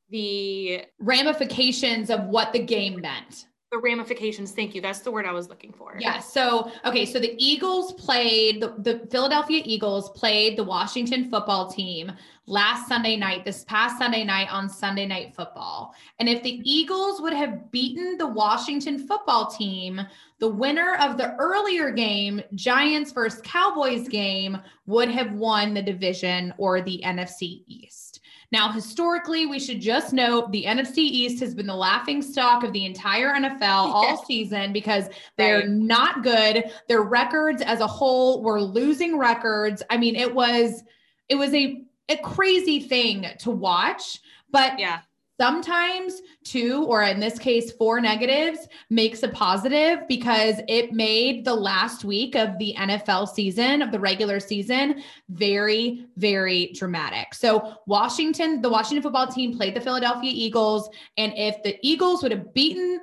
the 0.10 0.86
ramifications 1.00 2.10
of 2.10 2.26
what 2.28 2.54
the 2.54 2.60
game 2.60 3.02
meant 3.02 3.48
the 3.72 3.78
ramifications. 3.78 4.52
Thank 4.52 4.76
you. 4.76 4.82
That's 4.82 5.00
the 5.00 5.12
word 5.12 5.26
I 5.26 5.32
was 5.32 5.48
looking 5.48 5.72
for. 5.72 5.96
Yeah. 5.98 6.20
So, 6.20 6.70
okay. 6.84 7.06
So 7.06 7.20
the 7.20 7.34
Eagles 7.38 7.94
played, 7.94 8.62
the, 8.62 8.76
the, 8.78 9.08
Philadelphia 9.10 9.62
Eagles 9.64 10.10
played 10.10 10.58
the 10.58 10.64
Washington 10.64 11.30
football 11.30 11.72
team 11.72 12.12
last 12.48 12.90
Sunday 12.90 13.16
night, 13.16 13.46
this 13.46 13.64
past 13.64 13.98
Sunday 13.98 14.26
night 14.26 14.52
on 14.52 14.68
Sunday 14.68 15.06
Night 15.06 15.34
Football. 15.34 15.96
And 16.20 16.28
if 16.28 16.44
the 16.44 16.60
Eagles 16.70 17.22
would 17.22 17.32
have 17.32 17.72
beaten 17.72 18.18
the 18.18 18.28
Washington 18.28 19.08
football 19.08 19.50
team, 19.50 20.02
the 20.40 20.50
winner 20.50 20.98
of 21.00 21.16
the 21.16 21.34
earlier 21.36 21.92
game, 21.92 22.42
Giants 22.56 23.14
versus 23.14 23.42
Cowboys 23.46 24.10
game, 24.10 24.58
would 24.86 25.10
have 25.10 25.32
won 25.32 25.74
the 25.74 25.82
division 25.82 26.54
or 26.58 26.82
the 26.82 27.02
NFC 27.06 27.64
East. 27.68 28.11
Now, 28.52 28.72
historically, 28.72 29.46
we 29.46 29.60
should 29.60 29.80
just 29.80 30.12
note 30.12 30.52
the 30.52 30.66
NFC 30.66 30.98
East 30.98 31.40
has 31.42 31.56
been 31.56 31.68
the 31.68 31.76
laughing 31.76 32.22
stock 32.22 32.64
of 32.64 32.74
the 32.74 32.86
entire 32.86 33.34
NFL 33.34 33.62
all 33.62 34.26
season 34.26 34.74
because 34.74 35.06
they're 35.38 35.60
right. 35.60 35.70
not 35.70 36.24
good. 36.24 36.72
Their 36.88 37.02
records 37.02 37.62
as 37.62 37.80
a 37.80 37.88
whole 37.88 38.44
were 38.44 38.62
losing 38.62 39.18
records. 39.18 39.82
I 39.90 39.98
mean, 39.98 40.16
it 40.16 40.34
was 40.34 40.84
it 41.30 41.36
was 41.36 41.54
a 41.54 41.84
a 42.10 42.18
crazy 42.18 42.82
thing 42.82 43.26
to 43.40 43.52
watch, 43.52 44.20
but 44.50 44.78
yeah 44.80 45.02
sometimes 45.42 46.22
two 46.44 46.86
or 46.86 47.02
in 47.02 47.20
this 47.20 47.40
case 47.40 47.72
four 47.72 48.00
negatives 48.00 48.68
makes 48.92 49.24
a 49.24 49.28
positive 49.28 50.08
because 50.08 50.58
it 50.68 50.94
made 50.94 51.44
the 51.44 51.56
last 51.56 52.06
week 52.06 52.36
of 52.36 52.56
the 52.60 52.76
NFL 52.78 53.28
season 53.28 53.82
of 53.82 53.92
the 53.92 54.00
regular 54.00 54.40
season 54.40 55.02
very 55.30 56.06
very 56.16 56.72
dramatic. 56.76 57.34
So 57.34 57.74
Washington 57.88 58.62
the 58.62 58.70
Washington 58.70 59.02
football 59.02 59.26
team 59.26 59.58
played 59.58 59.76
the 59.76 59.82
Philadelphia 59.82 60.30
Eagles 60.32 60.88
and 61.18 61.34
if 61.36 61.64
the 61.64 61.76
Eagles 61.82 62.22
would 62.22 62.32
have 62.32 62.54
beaten 62.54 63.00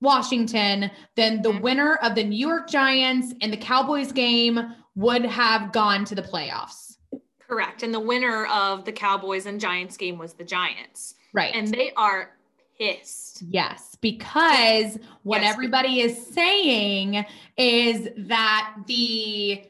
Washington 0.00 0.90
then 1.14 1.40
the 1.40 1.50
mm-hmm. 1.50 1.62
winner 1.62 1.94
of 2.02 2.16
the 2.16 2.24
New 2.24 2.48
York 2.48 2.68
Giants 2.68 3.32
and 3.42 3.52
the 3.52 3.56
Cowboys 3.56 4.10
game 4.10 4.74
would 4.96 5.24
have 5.24 5.70
gone 5.70 6.04
to 6.06 6.16
the 6.16 6.22
playoffs. 6.22 6.96
Correct. 7.46 7.84
And 7.84 7.94
the 7.94 8.00
winner 8.00 8.46
of 8.46 8.84
the 8.84 8.90
Cowboys 8.90 9.46
and 9.46 9.60
Giants 9.60 9.96
game 9.96 10.18
was 10.18 10.32
the 10.32 10.42
Giants. 10.42 11.14
Right. 11.32 11.54
And 11.54 11.68
they 11.68 11.92
are 11.96 12.30
pissed. 12.78 13.42
Yes, 13.48 13.96
because 14.00 14.98
what 15.22 15.42
yes. 15.42 15.52
everybody 15.52 16.00
is 16.00 16.26
saying 16.26 17.24
is 17.56 18.08
that 18.16 18.74
the 18.86 19.64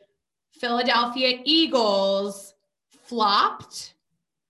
Philadelphia 0.52 1.40
Eagles 1.44 2.54
flopped 2.90 3.94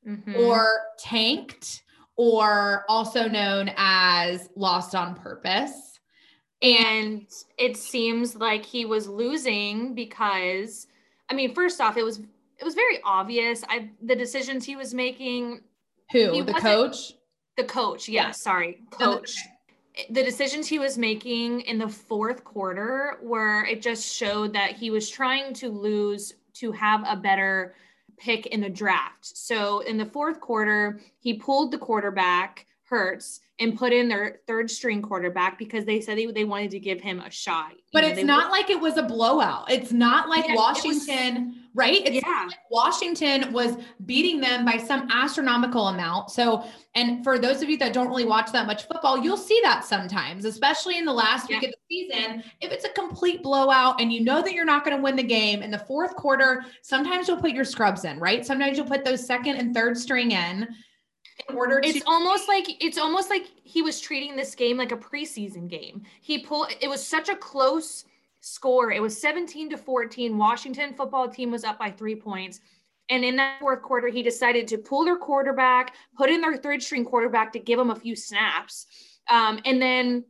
mm-hmm. 0.07 0.37
or 0.37 0.69
tanked 0.99 1.83
or 2.17 2.85
also 2.89 3.29
known 3.29 3.71
as 3.77 4.49
lost 4.57 4.95
on 4.95 5.15
purpose. 5.15 6.01
And 6.63 7.27
it 7.59 7.77
seems 7.77 8.37
like 8.37 8.65
he 8.65 8.87
was 8.87 9.09
losing 9.09 9.95
because 9.95 10.87
I 11.29 11.35
mean, 11.35 11.55
first 11.55 11.81
off, 11.81 11.97
it 11.97 12.05
was 12.05 12.21
it 12.59 12.65
was 12.65 12.75
very 12.75 13.01
obvious. 13.05 13.63
I 13.69 13.91
the 14.03 14.17
decisions 14.17 14.65
he 14.65 14.77
was 14.77 14.95
making 14.95 15.61
who? 16.13 16.45
The 16.45 16.55
coach? 16.55 17.13
The 17.57 17.65
coach. 17.65 18.09
Yeah, 18.09 18.31
sorry. 18.31 18.81
Coach. 18.91 19.37
The 20.11 20.23
decisions 20.23 20.67
he 20.67 20.79
was 20.79 20.99
making 20.99 21.63
in 21.63 21.79
the 21.79 21.89
fourth 21.89 22.45
quarter 22.45 23.19
where 23.23 23.65
it 23.65 23.81
just 23.81 24.15
showed 24.15 24.53
that 24.53 24.73
he 24.73 24.91
was 24.91 25.09
trying 25.09 25.55
to 25.55 25.71
lose 25.71 26.35
to 26.55 26.71
have 26.73 27.03
a 27.07 27.17
better 27.17 27.75
pick 28.19 28.47
in 28.47 28.61
the 28.61 28.69
draft. 28.69 29.25
So 29.37 29.81
in 29.81 29.97
the 29.97 30.07
fourth 30.07 30.41
quarter, 30.41 31.01
he 31.19 31.35
pulled 31.35 31.71
the 31.71 31.79
quarterback, 31.79 32.67
Hurts. 32.85 33.41
and 33.59 33.77
put 33.77 33.93
in 33.93 34.09
their 34.09 34.41
third 34.47 34.71
string 34.71 35.03
quarterback 35.03 35.59
because 35.59 35.85
they 35.85 36.01
said 36.01 36.17
they, 36.17 36.27
they 36.27 36.45
wanted 36.45 36.71
to 36.71 36.79
give 36.79 37.01
him 37.01 37.21
a 37.21 37.31
shot. 37.31 37.73
But 37.93 38.05
you 38.05 38.11
know, 38.11 38.15
it's 38.17 38.25
not 38.25 38.51
like 38.51 38.71
it 38.71 38.81
was 38.81 38.97
a 38.97 39.03
blowout. 39.03 39.71
It's 39.71 39.93
not 39.93 40.29
like 40.29 40.47
yeah, 40.47 40.55
Washington, 40.55 41.47
was, 41.47 41.55
right? 41.77 42.01
It's 42.07 42.27
yeah. 42.27 42.47
Like 42.49 42.57
Washington 42.71 43.53
was 43.53 43.77
beating 44.07 44.41
them 44.41 44.65
by 44.65 44.79
some 44.79 45.09
astronomical 45.13 45.89
amount. 45.89 46.31
So, 46.31 46.65
and 46.95 47.23
for 47.23 47.39
those 47.39 47.63
of 47.63 47.69
you 47.69 47.77
that 47.79 47.93
don't 47.93 48.09
really 48.09 48.25
watch 48.25 48.51
that 48.53 48.67
much 48.67 48.89
football, 48.89 49.23
you'll 49.23 49.37
see 49.37 49.61
that 49.63 49.85
sometimes, 49.85 50.47
especially 50.47 50.99
in 50.99 51.05
the 51.05 51.13
last 51.13 51.51
yeah. 51.51 51.59
week 51.59 51.69
of 51.69 51.75
the 51.75 51.95
season. 51.95 52.43
If 52.63 52.73
it's 52.73 52.87
a 52.87 52.89
complete 52.91 53.43
blowout 53.43 54.01
and 54.01 54.11
you 54.11 54.23
know 54.23 54.41
that 54.41 54.55
you're 54.55 54.65
not 54.65 54.85
going 54.85 54.97
to 54.97 55.03
win 55.03 55.17
the 55.17 55.23
game 55.23 55.63
in 55.63 55.71
the 55.71 55.79
fourth 55.79 56.17
quarter, 56.17 56.65
sometimes 56.81 57.29
you'll 57.29 57.41
put 57.41 57.53
your 57.53 57.67
scrubs 57.67 58.07
in, 58.07 58.19
right? 58.19 58.45
Sometimes 58.45 58.79
you'll 58.79 58.87
put 58.87 59.05
those 59.05 59.25
second 59.25 59.57
and 59.57 59.75
third 59.75 59.99
string 59.99 60.33
in 60.33 60.67
in 61.51 61.57
order 61.57 61.79
to- 61.79 61.87
it's 61.87 62.03
almost 62.07 62.49
like 62.49 62.83
it's 62.83 62.97
almost 62.97 63.29
like 63.29 63.45
he 63.63 63.83
was 63.83 64.01
treating 64.01 64.35
this 64.35 64.55
game 64.55 64.79
like 64.79 64.91
a 64.91 64.97
preseason 64.97 65.69
game 65.69 66.03
he 66.23 66.39
pulled 66.39 66.73
it 66.81 66.89
was 66.89 67.07
such 67.07 67.29
a 67.29 67.37
close 67.37 68.07
score 68.47 68.93
it 68.93 69.03
was 69.03 69.21
17 69.21 69.71
to 69.71 69.77
14 69.77 70.39
washington 70.39 70.95
football 70.95 71.29
team 71.29 71.51
was 71.51 71.65
up 71.65 71.79
by 71.79 71.91
three 71.91 72.15
points 72.15 72.61
and 73.09 73.25
in 73.25 73.37
that 73.37 73.61
fourth 73.61 73.83
quarter 73.83 74.09
he 74.09 74.23
decided 74.23 74.69
to 74.69 74.79
pull 74.79 75.05
their 75.05 75.17
quarterback 75.17 75.95
put 76.17 76.31
in 76.31 76.41
their 76.41 76.57
third 76.57 76.83
string 76.83 77.05
quarterback 77.05 77.53
to 77.53 77.59
give 77.59 77.79
them 77.79 77.91
a 77.91 77.97
few 77.97 78.15
snaps 78.15 78.87
um, 79.29 79.59
and 79.65 79.83
then 79.83 80.25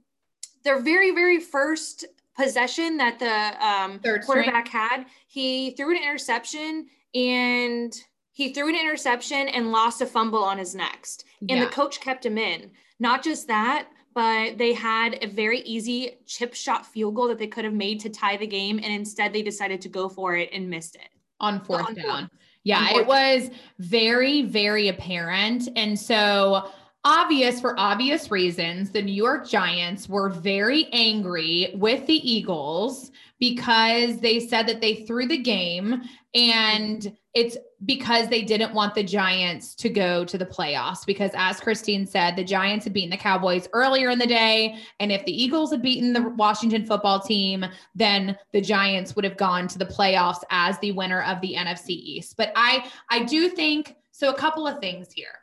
their 0.65 0.81
very 0.81 1.11
very 1.15 1.41
first 1.41 2.07
possession 2.37 2.97
that 2.97 3.19
the 3.19 3.67
um, 3.67 4.01
quarterback 4.25 4.69
had 4.69 5.05
he 5.27 5.73
threw 5.73 5.91
an 5.91 6.03
interception 6.03 6.87
and 7.15 7.99
he 8.37 8.53
threw 8.53 8.69
an 8.69 8.79
interception 8.79 9.49
and 9.49 9.73
lost 9.73 10.03
a 10.03 10.07
fumble 10.07 10.45
on 10.45 10.59
his 10.59 10.75
next. 10.75 11.25
And 11.41 11.51
yeah. 11.53 11.65
the 11.65 11.71
coach 11.71 12.01
kept 12.01 12.27
him 12.27 12.37
in. 12.37 12.71
Not 13.01 13.25
just 13.25 13.49
that, 13.49 13.89
but 14.17 14.57
they 14.57 14.73
had 14.73 15.23
a 15.23 15.27
very 15.27 15.61
easy 15.61 16.17
chip 16.25 16.55
shot 16.55 16.87
field 16.87 17.15
goal 17.15 17.29
that 17.29 17.39
they 17.39 17.47
could 17.47 17.67
have 17.67 17.75
made 17.75 18.01
to 18.01 18.09
tie 18.09 18.39
the 18.39 18.47
game. 18.47 18.81
And 18.83 18.91
instead, 18.91 19.31
they 19.31 19.43
decided 19.43 19.83
to 19.83 19.91
go 19.91 20.09
for 20.09 20.35
it 20.35 20.49
and 20.55 20.71
missed 20.71 20.95
it. 20.95 21.11
On 21.39 21.61
fourth 21.61 21.89
on 21.89 21.95
down. 21.95 22.21
Fourth. 22.21 22.31
Yeah, 22.65 22.89
fourth. 22.89 23.03
it 23.03 23.07
was 23.07 23.51
very, 23.79 24.41
very 24.41 24.89
apparent. 24.89 25.69
And 25.77 26.01
so, 26.01 26.71
obvious 27.05 27.61
for 27.61 27.79
obvious 27.79 28.31
reasons, 28.31 28.91
the 28.91 29.03
New 29.03 29.13
York 29.13 29.47
Giants 29.47 30.09
were 30.09 30.31
very 30.31 30.89
angry 30.95 31.73
with 31.75 32.07
the 32.07 32.15
Eagles 32.15 33.13
because 33.39 34.19
they 34.21 34.41
said 34.41 34.67
that 34.67 34.81
they 34.81 34.95
threw 34.95 35.27
the 35.27 35.37
game 35.37 36.01
and 36.35 37.15
it's 37.37 37.59
because 37.85 38.29
they 38.29 38.41
didn't 38.41 38.73
want 38.73 38.95
the 38.95 39.03
Giants 39.03 39.75
to 39.75 39.91
go 39.91 40.25
to 40.25 40.39
the 40.39 40.47
playoffs. 40.47 41.05
Because 41.05 41.31
as 41.35 41.61
Christine 41.61 42.07
said, 42.07 42.35
the 42.35 42.43
Giants 42.43 42.87
had 42.87 42.95
beaten 42.95 43.11
the 43.11 43.19
Cowboys 43.19 43.69
earlier 43.75 44.09
in 44.09 44.19
the 44.19 44.27
day. 44.27 44.79
And 45.01 45.13
if 45.13 45.23
the 45.27 45.43
Eagles 45.43 45.71
had 45.71 45.83
beaten 45.83 46.15
the 46.15 46.31
Washington 46.31 46.87
football 46.87 47.21
team, 47.21 47.67
then 47.95 48.39
the 48.55 48.63
Giants 48.63 49.15
would 49.15 49.25
have 49.27 49.37
gone 49.37 49.69
to 49.69 49.79
the 49.79 49.85
playoffs 49.85 50.41
as 50.49 50.79
the 50.79 50.93
winner 50.93 51.21
of 51.25 51.43
the 51.43 51.55
NFC 51.55 51.91
East. 51.91 52.39
But 52.39 52.53
I, 52.57 52.91
I 53.11 53.25
do 53.25 53.51
think 53.51 53.97
so. 54.13 54.31
A 54.31 54.35
couple 54.35 54.67
of 54.67 54.81
things 54.81 55.13
here. 55.13 55.39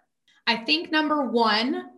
I 0.48 0.56
think 0.56 0.92
number 0.92 1.28
one, 1.28 1.92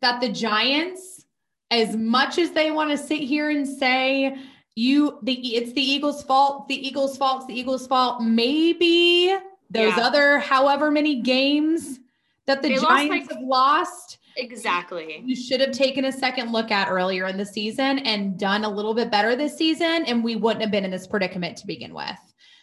that 0.00 0.20
the 0.20 0.28
Giants, 0.28 1.26
as 1.72 1.96
much 1.96 2.38
as 2.38 2.52
they 2.52 2.70
want 2.70 2.90
to 2.90 2.96
sit 2.96 3.20
here 3.20 3.50
and 3.50 3.66
say, 3.66 4.36
you 4.80 5.18
the 5.22 5.34
it's 5.56 5.72
the 5.74 5.82
Eagles' 5.82 6.22
fault, 6.22 6.66
the 6.68 6.86
Eagles' 6.86 7.16
fault, 7.16 7.46
the 7.46 7.58
Eagles' 7.58 7.86
fault. 7.86 8.22
Maybe 8.22 9.28
those 9.68 9.96
yeah. 9.96 10.06
other 10.06 10.38
however 10.38 10.90
many 10.90 11.20
games 11.20 12.00
that 12.46 12.62
the 12.62 12.68
they 12.68 12.74
Giants 12.76 12.88
lost, 12.88 13.10
like, 13.10 13.30
have 13.30 13.42
lost. 13.42 14.18
Exactly. 14.36 15.22
You 15.24 15.36
should 15.36 15.60
have 15.60 15.72
taken 15.72 16.06
a 16.06 16.12
second 16.12 16.52
look 16.52 16.70
at 16.70 16.88
earlier 16.88 17.26
in 17.26 17.36
the 17.36 17.44
season 17.44 17.98
and 18.00 18.38
done 18.38 18.64
a 18.64 18.70
little 18.70 18.94
bit 18.94 19.10
better 19.10 19.36
this 19.36 19.56
season, 19.56 20.04
and 20.06 20.24
we 20.24 20.36
wouldn't 20.36 20.62
have 20.62 20.70
been 20.70 20.84
in 20.84 20.90
this 20.90 21.06
predicament 21.06 21.58
to 21.58 21.66
begin 21.66 21.92
with. 21.92 22.18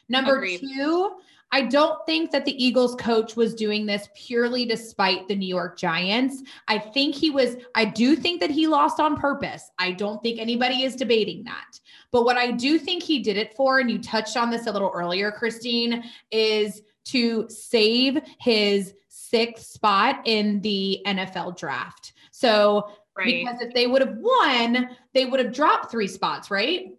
Number 0.10 0.38
Agreed. 0.38 0.62
two, 0.62 1.18
I 1.52 1.62
don't 1.62 2.06
think 2.06 2.32
that 2.32 2.46
the 2.46 2.64
Eagles 2.64 2.96
coach 2.96 3.36
was 3.36 3.56
doing 3.56 3.86
this 3.86 4.10
purely 4.16 4.66
despite 4.66 5.28
the 5.28 5.36
New 5.36 5.48
York 5.48 5.78
Giants. 5.78 6.44
I 6.68 6.78
think 6.78 7.16
he 7.16 7.30
was, 7.30 7.56
I 7.74 7.86
do 7.86 8.16
think 8.16 8.42
that 8.42 8.52
he 8.52 8.68
lost 8.68 9.00
on 9.00 9.16
purpose. 9.16 9.72
I 9.80 9.92
don't 9.92 10.22
think 10.22 10.40
anybody 10.40 10.84
is 10.84 10.96
debating 10.96 11.44
that. 11.46 11.80
But 12.12 12.26
what 12.26 12.38
I 12.38 12.52
do 12.52 12.78
think 12.78 13.02
he 13.02 13.20
did 13.20 13.38
it 13.38 13.56
for, 13.56 13.80
and 13.80 13.90
you 13.90 14.00
touched 14.00 14.36
on 14.36 14.50
this 14.50 14.68
a 14.68 14.72
little 14.72 14.92
earlier, 14.94 15.32
Christine, 15.32 16.04
is 16.32 16.82
to 17.06 17.50
save 17.50 18.20
his 18.40 18.94
sixth 19.08 19.68
spot 19.68 20.22
in 20.26 20.62
the 20.62 21.02
NFL 21.06 21.58
draft. 21.58 22.14
So, 22.32 22.92
right. 23.18 23.26
because 23.26 23.62
if 23.62 23.74
they 23.74 23.88
would 23.88 24.02
have 24.02 24.18
won, 24.18 24.90
they 25.14 25.26
would 25.26 25.40
have 25.40 25.54
dropped 25.54 25.92
three 25.92 26.08
spots, 26.08 26.52
right? 26.52 26.92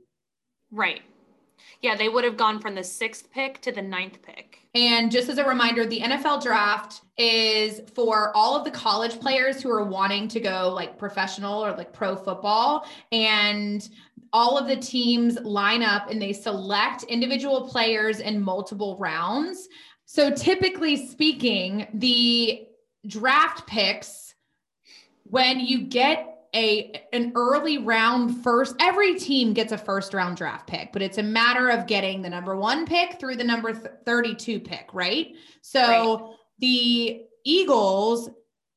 Right. 0.71 1.03
Yeah, 1.81 1.97
they 1.97 2.09
would 2.09 2.25
have 2.25 2.37
gone 2.37 2.61
from 2.61 2.75
the 2.75 2.85
sixth 2.85 3.31
pick 3.31 3.61
to 3.63 3.73
the 3.73 3.83
ninth 3.83 4.21
pick. 4.23 4.61
And 4.75 5.11
just 5.11 5.29
as 5.29 5.39
a 5.39 5.45
reminder, 5.45 5.87
the 5.87 6.01
NFL 6.01 6.43
draft 6.43 7.03
is 7.17 7.81
for 7.95 8.37
all 8.37 8.57
of 8.57 8.65
the 8.65 8.71
college 8.71 9.19
players 9.21 9.63
who 9.63 9.71
are 9.71 9.85
wanting 9.85 10.29
to 10.29 10.41
go 10.41 10.73
like 10.75 10.99
professional 10.99 11.65
or 11.65 11.73
like 11.73 11.93
pro 11.93 12.17
football. 12.17 12.87
And 13.13 13.89
all 14.33 14.59
of 14.59 14.67
the 14.67 14.77
teams 14.77 15.39
line 15.41 15.83
up 15.83 16.11
and 16.11 16.21
they 16.21 16.33
select 16.33 17.05
individual 17.05 17.69
players 17.69 18.21
in 18.21 18.41
multiple 18.41 18.97
rounds. 18.99 19.69
So 20.05 20.31
typically 20.31 21.09
speaking, 21.09 21.87
the 21.95 22.67
draft 23.07 23.67
picks, 23.67 24.35
when 25.25 25.61
you 25.61 25.83
get 25.83 26.38
a 26.55 27.03
an 27.13 27.33
early 27.35 27.79
round 27.79 28.43
first 28.43 28.75
every 28.81 29.19
team 29.19 29.53
gets 29.53 29.73
a 29.73 29.79
first 29.79 30.15
round 30.15 30.37
draft 30.37 30.67
pick 30.67 30.93
but 30.93 31.03
it's 31.03 31.19
a 31.19 31.23
matter 31.23 31.69
of 31.69 31.87
getting 31.87 32.23
the 32.23 32.31
number 32.31 32.57
1 32.57 32.87
pick 32.87 33.19
through 33.19 33.37
the 33.37 33.45
number 33.45 33.73
32 33.73 34.61
pick 34.61 34.89
right 34.93 35.35
so 35.61 35.81
right. 35.81 36.37
the 36.59 37.23
eagles 37.45 38.31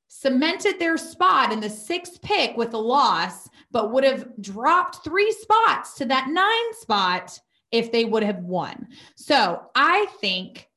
cemented 0.07 0.77
their 0.79 0.97
spot 0.97 1.51
in 1.51 1.59
the 1.59 1.69
sixth 1.69 2.21
pick 2.21 2.57
with 2.57 2.73
a 2.73 2.77
loss 2.77 3.49
but 3.71 3.91
would 3.91 4.03
have 4.03 4.27
dropped 4.41 5.03
three 5.03 5.31
spots 5.31 5.93
to 5.95 6.05
that 6.05 6.27
nine 6.29 6.73
spot 6.73 7.39
if 7.71 7.91
they 7.91 8.03
would 8.03 8.23
have 8.23 8.39
won 8.39 8.87
so 9.15 9.61
i 9.75 10.05
think 10.19 10.67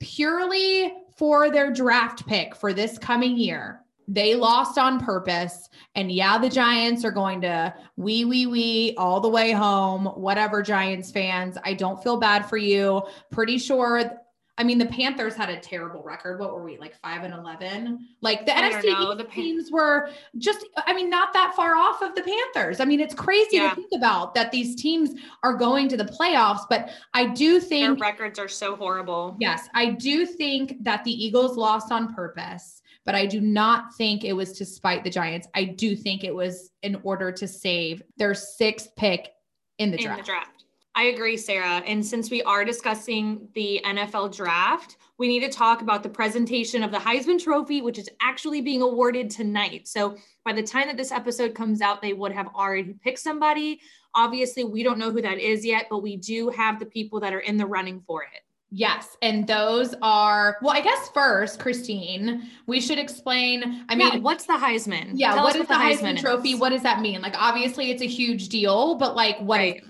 purely 0.00 0.92
for 1.18 1.50
their 1.50 1.72
draft 1.72 2.26
pick 2.26 2.54
for 2.54 2.72
this 2.72 2.96
coming 2.96 3.36
year. 3.36 3.80
They 4.08 4.34
lost 4.34 4.78
on 4.78 4.98
purpose. 4.98 5.68
And 5.94 6.10
yeah, 6.10 6.38
the 6.38 6.48
Giants 6.48 7.04
are 7.04 7.10
going 7.10 7.42
to 7.42 7.74
wee, 7.96 8.24
wee, 8.24 8.46
wee 8.46 8.94
all 8.96 9.20
the 9.20 9.28
way 9.28 9.52
home. 9.52 10.06
Whatever, 10.06 10.62
Giants 10.62 11.10
fans. 11.10 11.58
I 11.62 11.74
don't 11.74 12.02
feel 12.02 12.16
bad 12.16 12.48
for 12.48 12.56
you. 12.56 13.02
Pretty 13.30 13.58
sure 13.58 14.18
I 14.58 14.64
mean, 14.64 14.78
the 14.78 14.86
Panthers 14.86 15.36
had 15.36 15.50
a 15.50 15.56
terrible 15.60 16.02
record. 16.02 16.40
What 16.40 16.52
were 16.52 16.64
we 16.64 16.78
like 16.78 16.96
five 16.96 17.22
and 17.22 17.32
eleven? 17.32 18.08
Like 18.22 18.44
the 18.44 18.58
I 18.58 18.72
NFC 18.72 19.16
the 19.16 19.24
teams 19.24 19.70
were 19.70 20.10
just, 20.36 20.66
I 20.76 20.92
mean, 20.92 21.08
not 21.08 21.32
that 21.32 21.54
far 21.54 21.76
off 21.76 22.02
of 22.02 22.16
the 22.16 22.22
Panthers. 22.22 22.80
I 22.80 22.84
mean, 22.84 22.98
it's 22.98 23.14
crazy 23.14 23.58
yeah. 23.58 23.70
to 23.70 23.76
think 23.76 23.90
about 23.94 24.34
that 24.34 24.50
these 24.50 24.74
teams 24.74 25.14
are 25.44 25.54
going 25.54 25.88
to 25.90 25.96
the 25.96 26.04
playoffs. 26.04 26.62
But 26.68 26.90
I 27.14 27.26
do 27.26 27.60
think 27.60 28.00
Their 28.00 28.10
records 28.10 28.40
are 28.40 28.48
so 28.48 28.74
horrible. 28.74 29.36
Yes, 29.38 29.68
I 29.74 29.90
do 29.90 30.26
think 30.26 30.82
that 30.82 31.04
the 31.04 31.12
Eagles 31.12 31.56
lost 31.56 31.92
on 31.92 32.12
purpose. 32.12 32.77
But 33.08 33.14
I 33.14 33.24
do 33.24 33.40
not 33.40 33.94
think 33.94 34.22
it 34.22 34.34
was 34.34 34.52
to 34.58 34.66
spite 34.66 35.02
the 35.02 35.08
Giants. 35.08 35.48
I 35.54 35.64
do 35.64 35.96
think 35.96 36.24
it 36.24 36.34
was 36.34 36.72
in 36.82 37.00
order 37.04 37.32
to 37.32 37.48
save 37.48 38.02
their 38.18 38.34
sixth 38.34 38.94
pick 38.96 39.30
in 39.78 39.90
the 39.90 39.96
draft. 39.96 40.18
The 40.18 40.24
draft. 40.26 40.64
I 40.94 41.04
agree, 41.04 41.38
Sarah. 41.38 41.82
And 41.86 42.04
since 42.04 42.30
we 42.30 42.42
are 42.42 42.66
discussing 42.66 43.48
the 43.54 43.80
NFL 43.82 44.36
draft, 44.36 44.98
we 45.16 45.26
need 45.26 45.40
to 45.40 45.48
talk 45.48 45.80
about 45.80 46.02
the 46.02 46.10
presentation 46.10 46.82
of 46.82 46.90
the 46.90 46.98
Heisman 46.98 47.42
Trophy, 47.42 47.80
which 47.80 47.98
is 47.98 48.10
actually 48.20 48.60
being 48.60 48.82
awarded 48.82 49.30
tonight. 49.30 49.88
So 49.88 50.18
by 50.44 50.52
the 50.52 50.62
time 50.62 50.88
that 50.88 50.98
this 50.98 51.10
episode 51.10 51.54
comes 51.54 51.80
out, 51.80 52.02
they 52.02 52.12
would 52.12 52.32
have 52.32 52.48
already 52.48 52.92
picked 52.92 53.20
somebody. 53.20 53.80
Obviously, 54.14 54.64
we 54.64 54.82
don't 54.82 54.98
know 54.98 55.10
who 55.10 55.22
that 55.22 55.38
is 55.38 55.64
yet, 55.64 55.86
but 55.88 56.02
we 56.02 56.18
do 56.18 56.50
have 56.50 56.78
the 56.78 56.84
people 56.84 57.20
that 57.20 57.32
are 57.32 57.40
in 57.40 57.56
the 57.56 57.64
running 57.64 58.02
for 58.06 58.24
it. 58.24 58.42
Yes. 58.70 59.16
And 59.22 59.46
those 59.46 59.94
are, 60.02 60.58
well, 60.60 60.76
I 60.76 60.80
guess 60.80 61.08
first, 61.14 61.58
Christine, 61.58 62.50
we 62.66 62.80
should 62.80 62.98
explain. 62.98 63.84
I 63.88 63.94
mean, 63.94 64.12
yeah, 64.12 64.18
what's 64.18 64.44
the 64.44 64.54
Heisman? 64.54 65.12
Yeah. 65.14 65.34
Tell 65.34 65.44
what 65.44 65.56
is 65.56 65.60
what 65.60 65.68
the 65.68 65.74
Heisman, 65.74 66.16
Heisman 66.16 66.20
trophy? 66.20 66.54
What 66.54 66.70
does 66.70 66.82
that 66.82 67.00
mean? 67.00 67.22
Like, 67.22 67.34
obviously, 67.38 67.90
it's 67.90 68.02
a 68.02 68.06
huge 68.06 68.48
deal, 68.48 68.96
but 68.96 69.16
like, 69.16 69.38
what 69.38 69.58
right. 69.58 69.82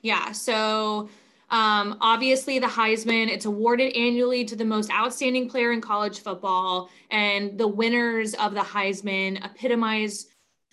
yeah. 0.00 0.32
So 0.32 1.10
um, 1.50 1.98
obviously, 2.00 2.58
the 2.58 2.66
Heisman, 2.66 3.28
it's 3.28 3.44
awarded 3.44 3.94
annually 3.94 4.46
to 4.46 4.56
the 4.56 4.64
most 4.64 4.90
outstanding 4.90 5.50
player 5.50 5.72
in 5.72 5.82
college 5.82 6.20
football. 6.20 6.88
And 7.10 7.58
the 7.58 7.68
winners 7.68 8.32
of 8.34 8.54
the 8.54 8.60
Heisman 8.60 9.44
epitomize 9.44 10.28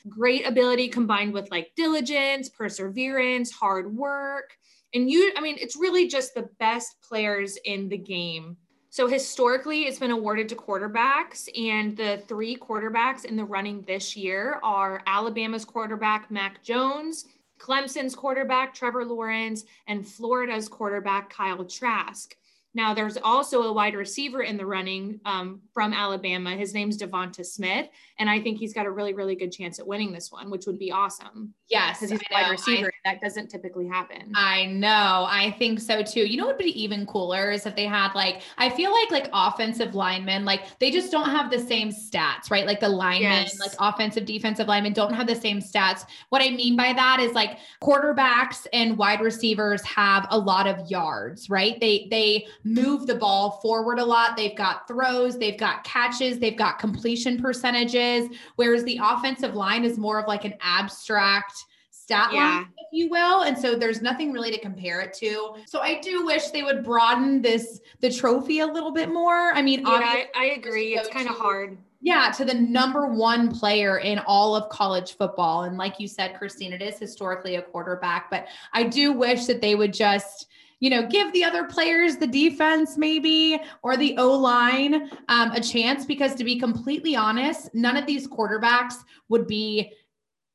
great 0.07 0.47
ability 0.47 0.87
combined 0.87 1.33
with 1.33 1.51
like 1.51 1.73
diligence, 1.75 2.47
perseverance, 2.47 3.51
hard 3.51 3.93
work. 3.93 4.55
And 4.93 5.09
you, 5.09 5.31
I 5.35 5.41
mean, 5.41 5.57
it's 5.59 5.75
really 5.75 6.07
just 6.07 6.33
the 6.33 6.49
best 6.59 6.95
players 7.01 7.57
in 7.65 7.89
the 7.89 7.97
game 7.97 8.57
So 8.91 9.07
historically, 9.07 9.83
it's 9.83 9.99
been 9.99 10.09
awarded 10.11 10.49
to 10.49 10.55
quarterbacks, 10.55 11.47
and 11.55 11.95
the 11.95 12.23
three 12.27 12.55
quarterbacks 12.57 13.23
in 13.23 13.35
the 13.35 13.45
running 13.45 13.83
this 13.83 14.15
year 14.17 14.59
are 14.63 15.03
Alabama's 15.05 15.63
quarterback 15.63 16.31
Mac 16.31 16.63
Jones, 16.63 17.25
Clemson's 17.59 18.15
quarterback 18.15 18.73
Trevor 18.73 19.05
Lawrence, 19.05 19.65
and 19.87 20.07
Florida's 20.07 20.67
quarterback 20.67 21.29
Kyle 21.29 21.63
Trask. 21.65 22.35
Now, 22.73 22.93
there's 22.93 23.17
also 23.17 23.63
a 23.63 23.73
wide 23.73 23.95
receiver 23.95 24.43
in 24.43 24.55
the 24.55 24.65
running 24.65 25.19
um, 25.25 25.61
from 25.73 25.91
Alabama. 25.91 26.55
His 26.55 26.73
name's 26.73 26.97
DeVonta 26.97 27.45
Smith, 27.45 27.87
and 28.19 28.29
I 28.29 28.39
think 28.39 28.59
he's 28.59 28.73
got 28.73 28.85
a 28.85 28.91
really, 28.91 29.13
really 29.13 29.35
good 29.35 29.51
chance 29.51 29.79
at 29.79 29.87
winning 29.87 30.11
this 30.11 30.31
one, 30.31 30.51
which 30.51 30.67
would 30.67 30.77
be 30.77 30.91
awesome. 30.91 31.53
Yes, 31.69 31.99
because 31.99 32.11
he's 32.11 32.21
a 32.21 32.33
wide 32.33 32.51
receiver. 32.51 32.91
I, 33.05 33.11
that 33.11 33.21
doesn't 33.21 33.49
typically 33.49 33.87
happen. 33.87 34.31
I 34.35 34.65
know. 34.65 35.25
I 35.27 35.55
think 35.57 35.79
so 35.79 36.03
too. 36.03 36.21
You 36.21 36.37
know 36.37 36.45
what 36.45 36.57
would 36.57 36.63
be 36.65 36.81
even 36.81 37.05
cooler 37.05 37.51
is 37.51 37.65
if 37.65 37.75
they 37.75 37.85
had 37.85 38.13
like 38.13 38.41
I 38.57 38.69
feel 38.69 38.91
like 38.91 39.11
like 39.11 39.29
offensive 39.33 39.95
linemen, 39.95 40.45
like 40.45 40.79
they 40.79 40.91
just 40.91 41.11
don't 41.11 41.29
have 41.29 41.51
the 41.51 41.59
same 41.59 41.89
stats, 41.89 42.49
right? 42.49 42.65
Like 42.65 42.79
the 42.79 42.89
linemen, 42.89 43.43
yes. 43.43 43.59
like 43.59 43.71
offensive, 43.79 44.25
defensive 44.25 44.67
linemen 44.67 44.93
don't 44.93 45.13
have 45.13 45.27
the 45.27 45.35
same 45.35 45.59
stats. 45.59 46.05
What 46.29 46.41
I 46.41 46.49
mean 46.49 46.75
by 46.75 46.93
that 46.93 47.19
is 47.19 47.33
like 47.33 47.59
quarterbacks 47.81 48.65
and 48.73 48.97
wide 48.97 49.21
receivers 49.21 49.83
have 49.83 50.27
a 50.31 50.37
lot 50.37 50.67
of 50.67 50.89
yards, 50.89 51.49
right? 51.49 51.79
They 51.79 52.07
they 52.09 52.47
move 52.63 53.07
the 53.07 53.15
ball 53.15 53.59
forward 53.61 53.99
a 53.99 54.05
lot. 54.05 54.35
They've 54.35 54.55
got 54.55 54.87
throws, 54.87 55.37
they've 55.37 55.57
got 55.57 55.83
catches, 55.83 56.39
they've 56.39 56.57
got 56.57 56.79
completion 56.79 57.41
percentages, 57.41 58.29
whereas 58.55 58.83
the 58.83 58.99
offensive 59.01 59.55
line 59.55 59.85
is 59.85 59.97
more 59.97 60.19
of 60.19 60.27
like 60.27 60.45
an 60.45 60.55
abstract 60.61 61.53
stat 61.91 62.29
yeah. 62.33 62.39
line, 62.39 62.67
if 62.77 62.87
you 62.91 63.09
will. 63.09 63.43
And 63.43 63.57
so 63.57 63.75
there's 63.75 64.01
nothing 64.01 64.31
really 64.31 64.51
to 64.51 64.59
compare 64.59 64.99
it 65.01 65.13
to. 65.15 65.55
So 65.67 65.79
I 65.79 65.99
do 66.01 66.25
wish 66.25 66.47
they 66.47 66.63
would 66.63 66.83
broaden 66.83 67.41
this 67.41 67.79
the 67.99 68.11
trophy 68.11 68.59
a 68.59 68.67
little 68.67 68.91
bit 68.91 69.09
more. 69.09 69.53
I 69.53 69.61
mean, 69.61 69.81
yeah, 69.81 69.87
I, 69.87 70.27
I 70.35 70.45
agree. 70.57 70.97
It's 70.97 71.09
kind 71.09 71.29
of 71.29 71.35
hard. 71.35 71.77
Yeah, 72.01 72.31
to 72.37 72.45
the 72.45 72.53
number 72.53 73.07
one 73.07 73.51
player 73.51 73.99
in 73.99 74.19
all 74.19 74.55
of 74.55 74.69
college 74.69 75.17
football. 75.17 75.63
And 75.63 75.77
like 75.77 75.99
you 75.99 76.07
said, 76.07 76.35
Christine, 76.37 76.73
it 76.73 76.81
is 76.81 76.97
historically 76.97 77.55
a 77.55 77.61
quarterback, 77.61 78.31
but 78.31 78.47
I 78.73 78.83
do 78.83 79.11
wish 79.11 79.45
that 79.45 79.61
they 79.61 79.75
would 79.75 79.93
just 79.93 80.47
you 80.79 80.89
know, 80.89 81.05
give 81.07 81.31
the 81.33 81.43
other 81.43 81.65
players, 81.65 82.17
the 82.17 82.27
defense 82.27 82.97
maybe, 82.97 83.59
or 83.83 83.97
the 83.97 84.17
O 84.17 84.31
line 84.31 85.09
um, 85.27 85.51
a 85.51 85.61
chance. 85.61 86.05
Because 86.05 86.35
to 86.35 86.43
be 86.43 86.59
completely 86.59 87.15
honest, 87.15 87.73
none 87.73 87.97
of 87.97 88.05
these 88.05 88.27
quarterbacks 88.27 88.95
would 89.27 89.47
be 89.47 89.93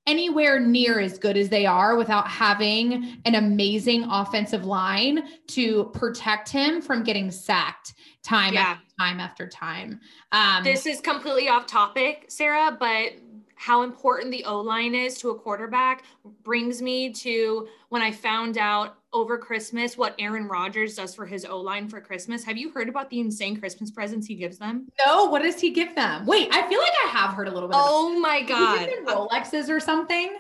anywhere 0.07 0.61
near 0.61 1.01
as 1.01 1.19
good 1.19 1.37
as 1.37 1.49
they 1.49 1.65
are 1.65 1.97
without 1.97 2.29
having 2.29 3.19
an 3.25 3.37
amazing 3.37 4.05
offensive 4.05 4.65
line 4.65 5.23
to 5.47 5.85
protect 5.95 6.49
him 6.49 6.83
from 6.83 7.03
getting 7.03 7.31
sacked 7.31 7.95
time 8.23 8.55
yeah. 8.55 8.61
after 8.61 8.85
time 8.99 9.21
after 9.21 9.49
time. 9.49 10.01
Um, 10.33 10.63
this 10.63 10.87
is 10.87 11.01
completely 11.01 11.49
off 11.49 11.67
topic, 11.67 12.27
Sarah, 12.29 12.77
but 12.79 13.13
how 13.57 13.83
important 13.83 14.31
the 14.31 14.45
O 14.45 14.61
line 14.61 14.95
is 14.95 15.17
to 15.19 15.31
a 15.31 15.39
quarterback 15.39 16.05
brings 16.43 16.83
me 16.83 17.13
to 17.13 17.67
when 17.89 18.03
I 18.03 18.13
found 18.13 18.59
out 18.59 18.99
over 19.15 19.39
Christmas 19.39 19.97
what 19.97 20.15
Aaron 20.19 20.47
Rodgers 20.47 20.97
does 20.97 21.15
for 21.15 21.25
his 21.25 21.47
O 21.47 21.59
line 21.59 21.89
for 21.89 22.01
Christmas. 22.01 22.45
Have 22.45 22.59
you 22.59 22.71
heard 22.71 22.91
about 22.91 23.09
the 23.09 23.21
insane 23.21 23.59
Christmas 23.59 23.91
presents 23.91 24.27
he 24.27 24.35
gives 24.35 24.59
them? 24.59 24.89
No, 25.07 25.27
what 25.27 25.43
does 25.43 25.61
he 25.61 25.71
give 25.71 25.95
them? 25.95 26.27
Wait, 26.27 26.49
I 26.53 26.69
feel 26.69 26.81
like 26.81 26.93
I 27.07 27.09
have 27.09 27.31
heard 27.31 27.49
a 27.49 27.53
little 27.53 27.69
bit. 27.69 27.79
Oh 27.81 28.19
my 28.21 28.43
god, 28.43 28.91
Rolexes 29.07 29.71
or 29.71 29.81
something. 29.81 30.37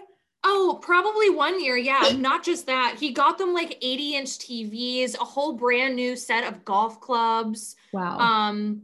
Oh, 0.46 0.78
probably 0.82 1.30
one 1.30 1.62
year. 1.62 1.76
Yeah. 1.76 2.12
Not 2.18 2.44
just 2.44 2.66
that. 2.66 2.96
He 2.98 3.12
got 3.12 3.38
them 3.38 3.54
like 3.54 3.78
80 3.80 4.16
inch 4.16 4.38
TVs, 4.38 5.14
a 5.14 5.24
whole 5.24 5.54
brand 5.54 5.96
new 5.96 6.16
set 6.16 6.44
of 6.44 6.64
golf 6.64 7.00
clubs. 7.00 7.76
Wow. 7.92 8.18
Um, 8.18 8.82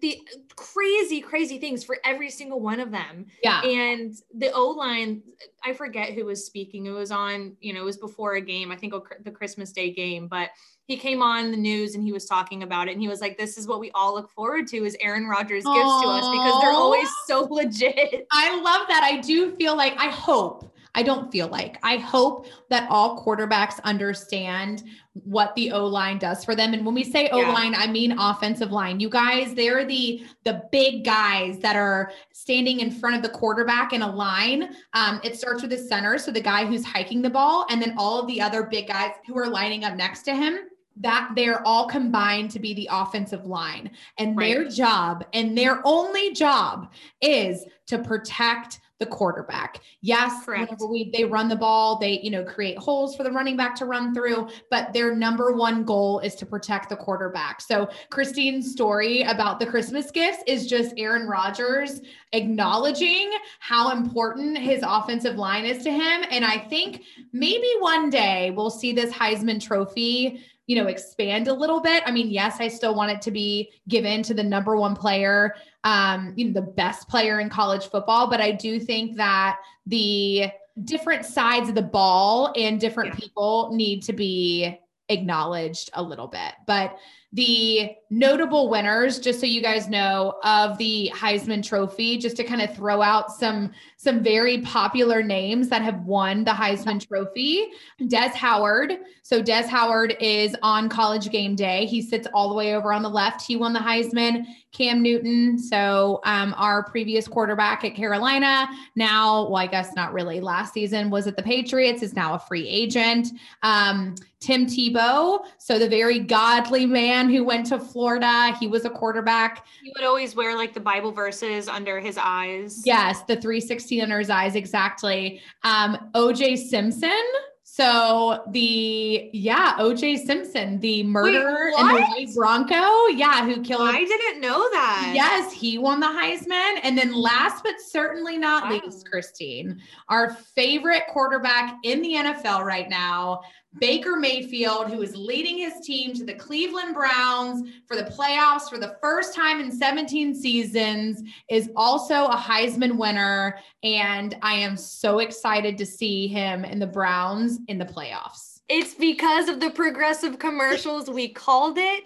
the 0.00 0.20
crazy, 0.56 1.20
crazy 1.20 1.58
things 1.58 1.84
for 1.84 1.98
every 2.04 2.30
single 2.30 2.60
one 2.60 2.80
of 2.80 2.90
them. 2.90 3.26
Yeah. 3.42 3.62
And 3.62 4.14
the 4.34 4.50
O 4.52 4.70
line, 4.70 5.22
I 5.64 5.72
forget 5.72 6.12
who 6.12 6.24
was 6.24 6.44
speaking. 6.44 6.86
It 6.86 6.90
was 6.90 7.10
on, 7.10 7.56
you 7.60 7.72
know, 7.72 7.80
it 7.80 7.84
was 7.84 7.98
before 7.98 8.34
a 8.34 8.40
game, 8.40 8.70
I 8.70 8.76
think 8.76 8.94
the 9.24 9.30
Christmas 9.30 9.72
Day 9.72 9.92
game, 9.92 10.28
but 10.28 10.50
he 10.86 10.96
came 10.96 11.22
on 11.22 11.50
the 11.50 11.56
news 11.56 11.94
and 11.94 12.02
he 12.02 12.12
was 12.12 12.26
talking 12.26 12.62
about 12.64 12.88
it. 12.88 12.92
And 12.92 13.00
he 13.00 13.08
was 13.08 13.20
like, 13.20 13.38
this 13.38 13.56
is 13.56 13.66
what 13.66 13.80
we 13.80 13.90
all 13.92 14.14
look 14.14 14.30
forward 14.30 14.66
to 14.68 14.84
is 14.84 14.96
Aaron 15.00 15.26
Rodgers 15.26 15.64
Aww. 15.64 15.74
gifts 15.74 16.02
to 16.02 16.08
us 16.08 16.28
because 16.30 16.60
they're 16.60 16.72
always 16.72 17.08
so 17.26 17.42
legit. 17.50 18.26
I 18.32 18.60
love 18.60 18.88
that. 18.88 19.02
I 19.04 19.20
do 19.20 19.54
feel 19.54 19.76
like, 19.76 19.94
I 19.96 20.08
hope 20.08 20.71
I 20.94 21.02
don't 21.02 21.32
feel 21.32 21.48
like. 21.48 21.78
I 21.82 21.96
hope 21.96 22.46
that 22.68 22.86
all 22.90 23.24
quarterbacks 23.24 23.82
understand 23.82 24.84
what 25.14 25.54
the 25.54 25.72
O 25.72 25.86
line 25.86 26.18
does 26.18 26.44
for 26.44 26.54
them. 26.54 26.74
And 26.74 26.84
when 26.84 26.94
we 26.94 27.04
say 27.04 27.28
O 27.30 27.38
line, 27.38 27.72
yeah. 27.72 27.80
I 27.80 27.86
mean 27.86 28.18
offensive 28.18 28.72
line. 28.72 29.00
You 29.00 29.08
guys, 29.08 29.54
they're 29.54 29.84
the 29.84 30.24
the 30.44 30.62
big 30.70 31.04
guys 31.04 31.58
that 31.60 31.76
are 31.76 32.12
standing 32.32 32.80
in 32.80 32.90
front 32.90 33.16
of 33.16 33.22
the 33.22 33.28
quarterback 33.28 33.92
in 33.92 34.02
a 34.02 34.10
line. 34.10 34.74
Um, 34.92 35.20
it 35.24 35.38
starts 35.38 35.62
with 35.62 35.70
the 35.70 35.78
center, 35.78 36.18
so 36.18 36.30
the 36.30 36.40
guy 36.40 36.66
who's 36.66 36.84
hiking 36.84 37.22
the 37.22 37.30
ball, 37.30 37.66
and 37.70 37.80
then 37.80 37.94
all 37.96 38.20
of 38.20 38.26
the 38.26 38.40
other 38.40 38.62
big 38.64 38.88
guys 38.88 39.12
who 39.26 39.38
are 39.38 39.48
lining 39.48 39.84
up 39.84 39.96
next 39.96 40.22
to 40.24 40.34
him 40.34 40.58
that 40.96 41.30
they're 41.34 41.66
all 41.66 41.86
combined 41.86 42.50
to 42.50 42.58
be 42.58 42.74
the 42.74 42.88
offensive 42.92 43.46
line 43.46 43.90
and 44.18 44.36
right. 44.36 44.52
their 44.52 44.68
job 44.68 45.24
and 45.32 45.56
their 45.56 45.80
only 45.86 46.34
job 46.34 46.92
is 47.22 47.64
to 47.86 47.98
protect 47.98 48.80
the 48.98 49.06
quarterback. 49.06 49.80
Yes, 50.00 50.46
we 50.88 51.10
they 51.12 51.24
run 51.24 51.48
the 51.48 51.56
ball, 51.56 51.98
they 51.98 52.20
you 52.20 52.30
know 52.30 52.44
create 52.44 52.78
holes 52.78 53.16
for 53.16 53.24
the 53.24 53.32
running 53.32 53.56
back 53.56 53.74
to 53.76 53.84
run 53.84 54.14
through, 54.14 54.48
but 54.70 54.92
their 54.92 55.14
number 55.14 55.52
one 55.52 55.84
goal 55.84 56.20
is 56.20 56.34
to 56.36 56.46
protect 56.46 56.88
the 56.88 56.96
quarterback. 56.96 57.60
So 57.60 57.88
Christine's 58.10 58.70
story 58.70 59.22
about 59.22 59.58
the 59.58 59.66
Christmas 59.66 60.10
gifts 60.10 60.42
is 60.46 60.66
just 60.66 60.94
Aaron 60.96 61.26
Rodgers 61.26 62.00
acknowledging 62.32 63.30
how 63.58 63.90
important 63.90 64.56
his 64.56 64.82
offensive 64.86 65.36
line 65.36 65.64
is 65.66 65.82
to 65.84 65.90
him 65.90 66.24
and 66.30 66.44
I 66.44 66.58
think 66.58 67.02
maybe 67.32 67.68
one 67.80 68.08
day 68.08 68.50
we'll 68.50 68.70
see 68.70 68.92
this 68.92 69.12
Heisman 69.12 69.60
trophy 69.60 70.42
you 70.66 70.76
know 70.76 70.86
expand 70.86 71.48
a 71.48 71.52
little 71.52 71.80
bit 71.80 72.02
i 72.06 72.10
mean 72.10 72.30
yes 72.30 72.56
i 72.60 72.68
still 72.68 72.94
want 72.94 73.10
it 73.10 73.20
to 73.20 73.30
be 73.30 73.70
given 73.88 74.22
to 74.22 74.34
the 74.34 74.42
number 74.42 74.76
one 74.76 74.94
player 74.94 75.54
um 75.84 76.32
you 76.36 76.46
know 76.46 76.52
the 76.52 76.62
best 76.62 77.08
player 77.08 77.40
in 77.40 77.48
college 77.48 77.86
football 77.88 78.28
but 78.28 78.40
i 78.40 78.50
do 78.52 78.78
think 78.78 79.16
that 79.16 79.58
the 79.86 80.46
different 80.84 81.24
sides 81.24 81.68
of 81.68 81.74
the 81.74 81.82
ball 81.82 82.52
and 82.56 82.80
different 82.80 83.10
yeah. 83.10 83.20
people 83.20 83.70
need 83.72 84.02
to 84.02 84.12
be 84.12 84.78
acknowledged 85.08 85.90
a 85.94 86.02
little 86.02 86.28
bit 86.28 86.54
but 86.66 86.96
the 87.32 87.92
notable 88.10 88.68
winners 88.68 89.18
just 89.18 89.40
so 89.40 89.46
you 89.46 89.62
guys 89.62 89.88
know 89.88 90.34
of 90.44 90.76
the 90.76 91.10
Heisman 91.14 91.64
trophy 91.64 92.18
just 92.18 92.36
to 92.36 92.44
kind 92.44 92.60
of 92.60 92.74
throw 92.76 93.00
out 93.00 93.32
some 93.32 93.72
some 93.96 94.22
very 94.22 94.60
popular 94.62 95.22
names 95.22 95.68
that 95.68 95.80
have 95.80 96.04
won 96.04 96.44
the 96.44 96.50
Heisman 96.50 97.06
trophy. 97.06 97.68
Des 98.08 98.32
Howard. 98.34 98.98
So 99.22 99.40
Des 99.40 99.66
Howard 99.66 100.16
is 100.20 100.56
on 100.62 100.88
college 100.88 101.30
game 101.30 101.54
day. 101.54 101.86
He 101.86 102.02
sits 102.02 102.26
all 102.34 102.48
the 102.48 102.54
way 102.54 102.74
over 102.74 102.92
on 102.92 103.02
the 103.02 103.08
left. 103.08 103.46
He 103.46 103.56
won 103.56 103.72
the 103.72 103.78
Heisman. 103.78 104.44
Cam 104.72 105.02
Newton. 105.02 105.58
So 105.58 106.20
um, 106.24 106.54
our 106.56 106.82
previous 106.82 107.28
quarterback 107.28 107.84
at 107.84 107.94
Carolina 107.94 108.68
now 108.96 109.42
well 109.44 109.56
I 109.56 109.66
guess 109.66 109.94
not 109.94 110.12
really 110.12 110.40
last 110.40 110.74
season 110.74 111.08
was 111.08 111.26
at 111.26 111.36
the 111.36 111.42
Patriots 111.42 112.02
is 112.02 112.14
now 112.14 112.34
a 112.34 112.38
free 112.38 112.66
agent. 112.68 113.28
Um, 113.62 114.16
Tim 114.42 114.66
Tebow. 114.66 115.44
So 115.58 115.78
the 115.78 115.88
very 115.88 116.18
godly 116.18 116.84
man 116.84 117.21
man 117.22 117.34
who 117.34 117.44
went 117.44 117.66
to 117.66 117.78
Florida. 117.78 118.54
He 118.58 118.66
was 118.66 118.84
a 118.84 118.90
quarterback. 118.90 119.66
He 119.82 119.92
would 119.96 120.04
always 120.04 120.34
wear 120.34 120.56
like 120.56 120.74
the 120.74 120.80
Bible 120.80 121.12
verses 121.12 121.68
under 121.68 122.00
his 122.00 122.18
eyes. 122.18 122.82
Yes, 122.84 123.22
the 123.22 123.36
316 123.36 124.02
under 124.02 124.18
his 124.18 124.30
eyes, 124.30 124.54
exactly. 124.54 125.40
Um, 125.62 126.10
OJ 126.14 126.58
Simpson. 126.58 127.22
So 127.64 128.42
the 128.50 129.30
yeah, 129.32 129.78
OJ 129.78 130.26
Simpson, 130.26 130.78
the 130.80 131.04
murderer 131.04 131.70
Wait, 131.74 131.80
in 131.80 131.86
the 131.86 132.02
white 132.02 132.28
Bronco, 132.34 133.06
yeah, 133.06 133.46
who 133.46 133.62
killed. 133.62 133.88
I 133.88 134.04
didn't 134.04 134.42
know 134.42 134.58
that. 134.72 135.12
Yes, 135.14 135.54
he 135.54 135.78
won 135.78 135.98
the 135.98 136.06
Heisman, 136.06 136.80
and 136.82 136.98
then 136.98 137.14
last 137.14 137.64
but 137.64 137.80
certainly 137.80 138.36
not 138.36 138.64
wow. 138.64 138.78
least, 138.84 139.08
Christine, 139.10 139.80
our 140.10 140.34
favorite 140.54 141.04
quarterback 141.08 141.78
in 141.82 142.02
the 142.02 142.12
NFL 142.12 142.62
right 142.62 142.90
now, 142.90 143.40
Baker 143.78 144.16
Mayfield, 144.16 144.90
who 144.90 145.02
is 145.02 145.16
leading 145.16 145.58
his 145.58 145.80
team 145.80 146.12
to 146.14 146.24
the 146.24 146.34
Cleveland 146.34 146.94
Browns 146.94 147.68
for 147.86 147.96
the 147.96 148.04
playoffs 148.04 148.68
for 148.68 148.78
the 148.78 148.96
first 149.00 149.34
time 149.34 149.60
in 149.60 149.72
17 149.72 150.34
seasons, 150.34 151.22
is 151.48 151.70
also 151.74 152.26
a 152.26 152.36
Heisman 152.36 152.96
winner. 152.98 153.58
And 153.82 154.36
I 154.42 154.54
am 154.54 154.76
so 154.76 155.20
excited 155.20 155.78
to 155.78 155.86
see 155.86 156.28
him 156.28 156.64
in 156.64 156.78
the 156.78 156.86
Browns 156.86 157.60
in 157.68 157.78
the 157.78 157.84
playoffs. 157.84 158.60
It's 158.68 158.94
because 158.94 159.48
of 159.48 159.58
the 159.58 159.70
progressive 159.70 160.38
commercials. 160.38 161.08
we 161.10 161.28
called 161.28 161.78
it. 161.78 162.04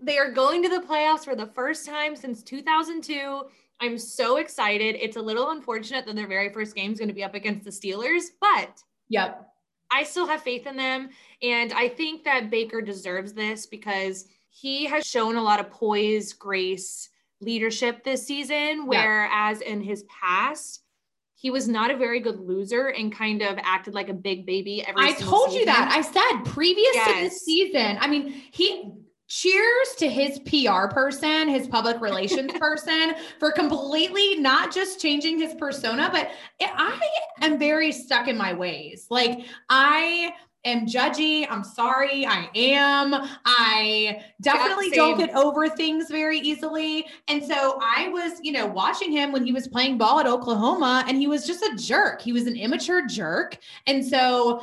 They 0.00 0.18
are 0.18 0.32
going 0.32 0.62
to 0.62 0.68
the 0.68 0.84
playoffs 0.84 1.24
for 1.24 1.36
the 1.36 1.46
first 1.46 1.86
time 1.86 2.16
since 2.16 2.42
2002. 2.42 3.42
I'm 3.80 3.98
so 3.98 4.38
excited. 4.38 4.96
It's 4.98 5.16
a 5.16 5.22
little 5.22 5.50
unfortunate 5.50 6.06
that 6.06 6.16
their 6.16 6.26
very 6.26 6.52
first 6.52 6.74
game 6.74 6.92
is 6.92 6.98
going 6.98 7.08
to 7.08 7.14
be 7.14 7.24
up 7.24 7.34
against 7.34 7.64
the 7.64 7.70
Steelers, 7.70 8.24
but. 8.40 8.82
Yep 9.08 9.51
I 9.92 10.04
still 10.04 10.26
have 10.26 10.42
faith 10.42 10.66
in 10.66 10.76
them. 10.76 11.10
And 11.42 11.72
I 11.72 11.88
think 11.88 12.24
that 12.24 12.50
Baker 12.50 12.80
deserves 12.80 13.32
this 13.32 13.66
because 13.66 14.26
he 14.50 14.86
has 14.86 15.04
shown 15.04 15.36
a 15.36 15.42
lot 15.42 15.60
of 15.60 15.70
poise, 15.70 16.32
grace, 16.32 17.08
leadership 17.40 18.04
this 18.04 18.26
season, 18.26 18.86
whereas 18.86 19.60
yeah. 19.60 19.72
in 19.72 19.82
his 19.82 20.04
past, 20.04 20.82
he 21.34 21.50
was 21.50 21.66
not 21.66 21.90
a 21.90 21.96
very 21.96 22.20
good 22.20 22.38
loser 22.38 22.88
and 22.88 23.12
kind 23.12 23.42
of 23.42 23.58
acted 23.62 23.94
like 23.94 24.08
a 24.08 24.14
big 24.14 24.46
baby 24.46 24.86
every 24.86 25.02
I 25.02 25.12
told 25.14 25.50
season. 25.50 25.60
you 25.60 25.66
that. 25.66 25.90
I 25.92 26.00
said 26.00 26.44
previous 26.52 26.94
yes. 26.94 27.08
to 27.08 27.24
this 27.24 27.40
season. 27.40 27.98
I 28.00 28.06
mean, 28.06 28.30
he 28.52 28.92
cheers 29.32 29.94
to 29.96 30.10
his 30.10 30.38
PR 30.40 30.88
person, 30.88 31.48
his 31.48 31.66
public 31.66 31.98
relations 32.02 32.52
person 32.60 33.14
for 33.38 33.50
completely 33.50 34.36
not 34.36 34.74
just 34.74 35.00
changing 35.00 35.38
his 35.38 35.54
persona, 35.54 36.10
but 36.12 36.28
I 36.60 37.00
am 37.40 37.58
very 37.58 37.92
stuck 37.92 38.28
in 38.28 38.36
my 38.36 38.52
ways. 38.52 39.06
Like 39.08 39.46
I 39.70 40.34
am 40.66 40.86
judgy. 40.86 41.46
I'm 41.48 41.64
sorry. 41.64 42.26
I 42.26 42.50
am. 42.54 43.14
I 43.46 44.22
definitely 44.42 44.90
don't 44.90 45.16
get 45.16 45.34
over 45.34 45.66
things 45.66 46.10
very 46.10 46.38
easily. 46.38 47.06
And 47.26 47.42
so 47.42 47.78
I 47.82 48.08
was, 48.08 48.38
you 48.42 48.52
know, 48.52 48.66
watching 48.66 49.10
him 49.10 49.32
when 49.32 49.46
he 49.46 49.52
was 49.52 49.66
playing 49.66 49.96
ball 49.96 50.20
at 50.20 50.26
Oklahoma 50.26 51.04
and 51.08 51.16
he 51.16 51.26
was 51.26 51.46
just 51.46 51.62
a 51.62 51.74
jerk. 51.76 52.20
He 52.20 52.34
was 52.34 52.46
an 52.46 52.56
immature 52.56 53.06
jerk. 53.06 53.56
And 53.86 54.04
so 54.04 54.62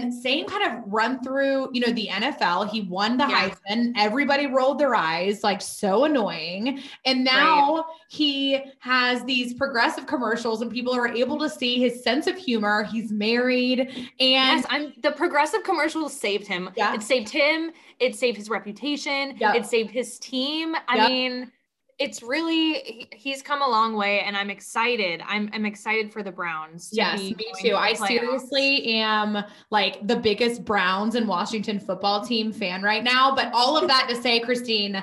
and 0.00 0.12
same 0.12 0.46
kind 0.46 0.72
of 0.72 0.84
run 0.86 1.22
through, 1.22 1.68
you 1.72 1.80
know, 1.80 1.92
the 1.92 2.08
NFL. 2.08 2.70
He 2.70 2.82
won 2.82 3.16
the 3.16 3.26
yeah. 3.28 3.50
Heisman. 3.50 3.92
Everybody 3.96 4.46
rolled 4.46 4.78
their 4.78 4.94
eyes, 4.94 5.44
like 5.44 5.60
so 5.60 6.04
annoying. 6.04 6.80
And 7.04 7.24
now 7.24 7.76
right. 7.76 7.84
he 8.08 8.60
has 8.80 9.24
these 9.24 9.54
progressive 9.54 10.06
commercials, 10.06 10.62
and 10.62 10.70
people 10.70 10.94
are 10.94 11.08
able 11.08 11.38
to 11.38 11.48
see 11.48 11.78
his 11.78 12.02
sense 12.02 12.26
of 12.26 12.36
humor. 12.36 12.84
He's 12.84 13.12
married, 13.12 13.80
and 13.80 14.10
yes, 14.18 14.66
I'm 14.70 14.92
the 15.02 15.12
progressive 15.12 15.62
commercials 15.62 16.18
saved 16.18 16.46
him. 16.46 16.70
Yeah. 16.76 16.94
It 16.94 17.02
saved 17.02 17.28
him. 17.28 17.72
It 17.98 18.16
saved 18.16 18.36
his 18.36 18.48
reputation. 18.48 19.36
Yep. 19.38 19.54
It 19.54 19.66
saved 19.66 19.90
his 19.90 20.18
team. 20.18 20.74
I 20.88 20.96
yep. 20.96 21.08
mean, 21.08 21.52
it's 22.02 22.22
really 22.22 23.08
he's 23.12 23.42
come 23.42 23.62
a 23.62 23.68
long 23.68 23.94
way 23.94 24.20
and 24.20 24.36
i'm 24.36 24.50
excited. 24.50 25.22
I'm, 25.26 25.48
I'm 25.52 25.64
excited 25.64 26.12
for 26.12 26.22
the 26.22 26.32
browns 26.32 26.90
yes 26.92 27.20
me 27.20 27.36
too. 27.60 27.74
i 27.76 27.94
seriously 27.94 28.86
am 28.94 29.44
like 29.70 30.06
the 30.06 30.16
biggest 30.16 30.64
browns 30.64 31.14
and 31.14 31.28
washington 31.28 31.78
football 31.78 32.24
team 32.24 32.52
fan 32.52 32.82
right 32.82 33.04
now 33.04 33.34
but 33.34 33.50
all 33.52 33.76
of 33.76 33.86
that 33.88 34.08
to 34.08 34.20
say 34.20 34.40
christine 34.40 35.02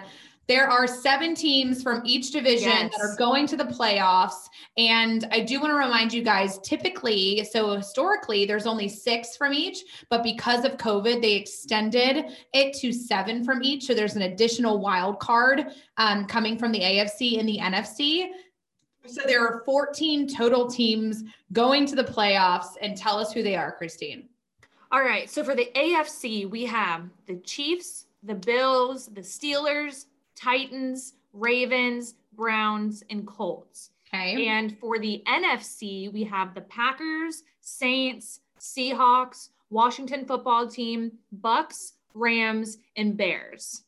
there 0.50 0.68
are 0.68 0.88
seven 0.88 1.36
teams 1.36 1.84
from 1.84 2.02
each 2.04 2.32
division 2.32 2.70
yes. 2.70 2.92
that 2.92 3.02
are 3.02 3.16
going 3.18 3.46
to 3.46 3.56
the 3.56 3.66
playoffs. 3.66 4.50
And 4.78 5.28
I 5.32 5.42
do 5.42 5.62
want 5.62 5.70
to 5.70 5.76
remind 5.76 6.12
you 6.12 6.24
guys 6.24 6.58
typically, 6.60 7.46
so 7.46 7.76
historically, 7.76 8.46
there's 8.46 8.66
only 8.66 8.90
six 8.90 9.38
from 9.38 9.54
each, 9.54 9.78
but 10.10 10.24
because 10.24 10.66
of 10.66 10.78
COVID, 10.78 11.22
they 11.22 11.36
extended 11.36 12.36
it 12.52 12.74
to 12.80 12.92
seven 12.92 13.44
from 13.44 13.62
each. 13.62 13.86
So 13.86 13.94
there's 13.94 14.16
an 14.16 14.24
additional 14.24 14.80
wild 14.80 15.20
card 15.20 15.68
um, 15.98 16.26
coming 16.26 16.58
from 16.58 16.72
the 16.72 16.82
AFC 16.82 17.40
and 17.40 17.48
the 17.48 17.60
NFC. 17.60 18.30
So 19.06 19.22
there 19.28 19.46
are 19.46 19.62
14 19.66 20.28
total 20.36 20.68
teams 20.68 21.26
going 21.54 21.86
to 21.86 21.96
the 21.96 22.04
playoffs. 22.04 22.74
And 22.82 22.98
tell 22.98 23.20
us 23.20 23.32
who 23.32 23.44
they 23.44 23.56
are, 23.56 23.72
Christine. 23.72 24.28
All 24.92 25.02
right. 25.02 25.30
So 25.30 25.44
for 25.44 25.54
the 25.54 25.70
AFC, 25.76 26.50
we 26.50 26.66
have 26.66 27.04
the 27.28 27.36
Chiefs, 27.36 28.08
the 28.24 28.34
Bills, 28.34 29.06
the 29.14 29.22
Steelers, 29.22 30.06
Titans, 30.40 31.14
Ravens, 31.34 32.16
Browns, 32.34 33.04
and 33.10 33.28
Colts. 33.28 33.92
Okay. 34.08 34.48
And 34.48 34.78
for 34.80 34.98
the 34.98 35.22
NFC, 35.28 36.12
we 36.12 36.24
have 36.24 36.56
the 36.56 36.62
Packers, 36.62 37.44
Saints, 37.62 38.40
Seahawks, 38.60 39.50
Washington 39.70 40.26
football 40.26 40.68
team, 40.68 41.12
Bucs, 41.42 41.94
Rams, 42.14 42.78
and 42.96 43.16
Bears. 43.16 43.84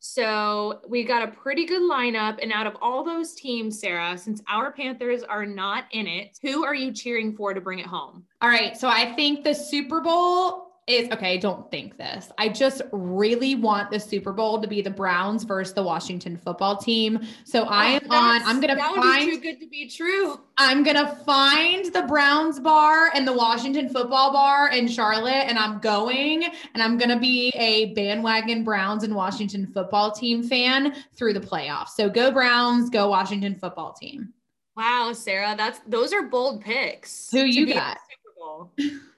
So 0.00 0.80
we 0.86 1.02
got 1.02 1.26
a 1.26 1.32
pretty 1.32 1.64
good 1.64 1.80
lineup. 1.80 2.38
And 2.42 2.52
out 2.52 2.66
of 2.66 2.76
all 2.82 3.02
those 3.02 3.34
teams, 3.34 3.80
Sarah, 3.80 4.18
since 4.18 4.42
our 4.48 4.70
Panthers 4.70 5.22
are 5.22 5.46
not 5.46 5.84
in 5.92 6.06
it, 6.06 6.38
who 6.42 6.62
are 6.62 6.74
you 6.74 6.92
cheering 6.92 7.34
for 7.34 7.54
to 7.54 7.60
bring 7.60 7.78
it 7.78 7.86
home? 7.86 8.24
All 8.42 8.50
right. 8.50 8.76
So 8.76 8.88
I 8.88 9.14
think 9.14 9.44
the 9.44 9.54
Super 9.54 10.02
Bowl 10.02 10.63
is 10.86 11.10
okay, 11.12 11.38
don't 11.38 11.70
think 11.70 11.96
this. 11.96 12.30
I 12.36 12.50
just 12.50 12.82
really 12.92 13.54
want 13.54 13.90
the 13.90 13.98
Super 13.98 14.32
Bowl 14.32 14.60
to 14.60 14.68
be 14.68 14.82
the 14.82 14.90
Browns 14.90 15.42
versus 15.44 15.72
the 15.72 15.82
Washington 15.82 16.36
football 16.36 16.76
team. 16.76 17.20
So 17.44 17.62
I 17.64 17.86
am 17.86 18.10
on, 18.10 18.42
I'm 18.44 18.60
gonna 18.60 18.76
find 18.76 19.30
too 19.30 19.40
good 19.40 19.60
to 19.60 19.66
be 19.66 19.88
true. 19.88 20.38
I'm 20.58 20.82
gonna 20.82 21.16
find 21.24 21.86
the 21.86 22.02
Browns 22.02 22.60
bar 22.60 23.10
and 23.14 23.26
the 23.26 23.32
Washington 23.32 23.88
football 23.88 24.32
bar 24.32 24.68
in 24.70 24.86
Charlotte, 24.86 25.46
and 25.48 25.58
I'm 25.58 25.78
going 25.78 26.44
and 26.74 26.82
I'm 26.82 26.98
gonna 26.98 27.18
be 27.18 27.50
a 27.56 27.94
bandwagon 27.94 28.62
Browns 28.62 29.04
and 29.04 29.14
Washington 29.14 29.66
football 29.66 30.12
team 30.12 30.42
fan 30.42 30.94
through 31.14 31.32
the 31.32 31.40
playoffs. 31.40 31.90
So 31.90 32.10
go 32.10 32.30
Browns, 32.30 32.90
go 32.90 33.08
Washington 33.08 33.54
football 33.54 33.94
team. 33.94 34.34
Wow, 34.76 35.12
Sarah, 35.14 35.54
that's 35.56 35.80
those 35.86 36.12
are 36.12 36.24
bold 36.24 36.60
picks. 36.60 37.30
Who 37.30 37.44
you 37.44 37.72
got? 37.72 37.96
Super 38.10 38.34
Bowl. 38.36 38.72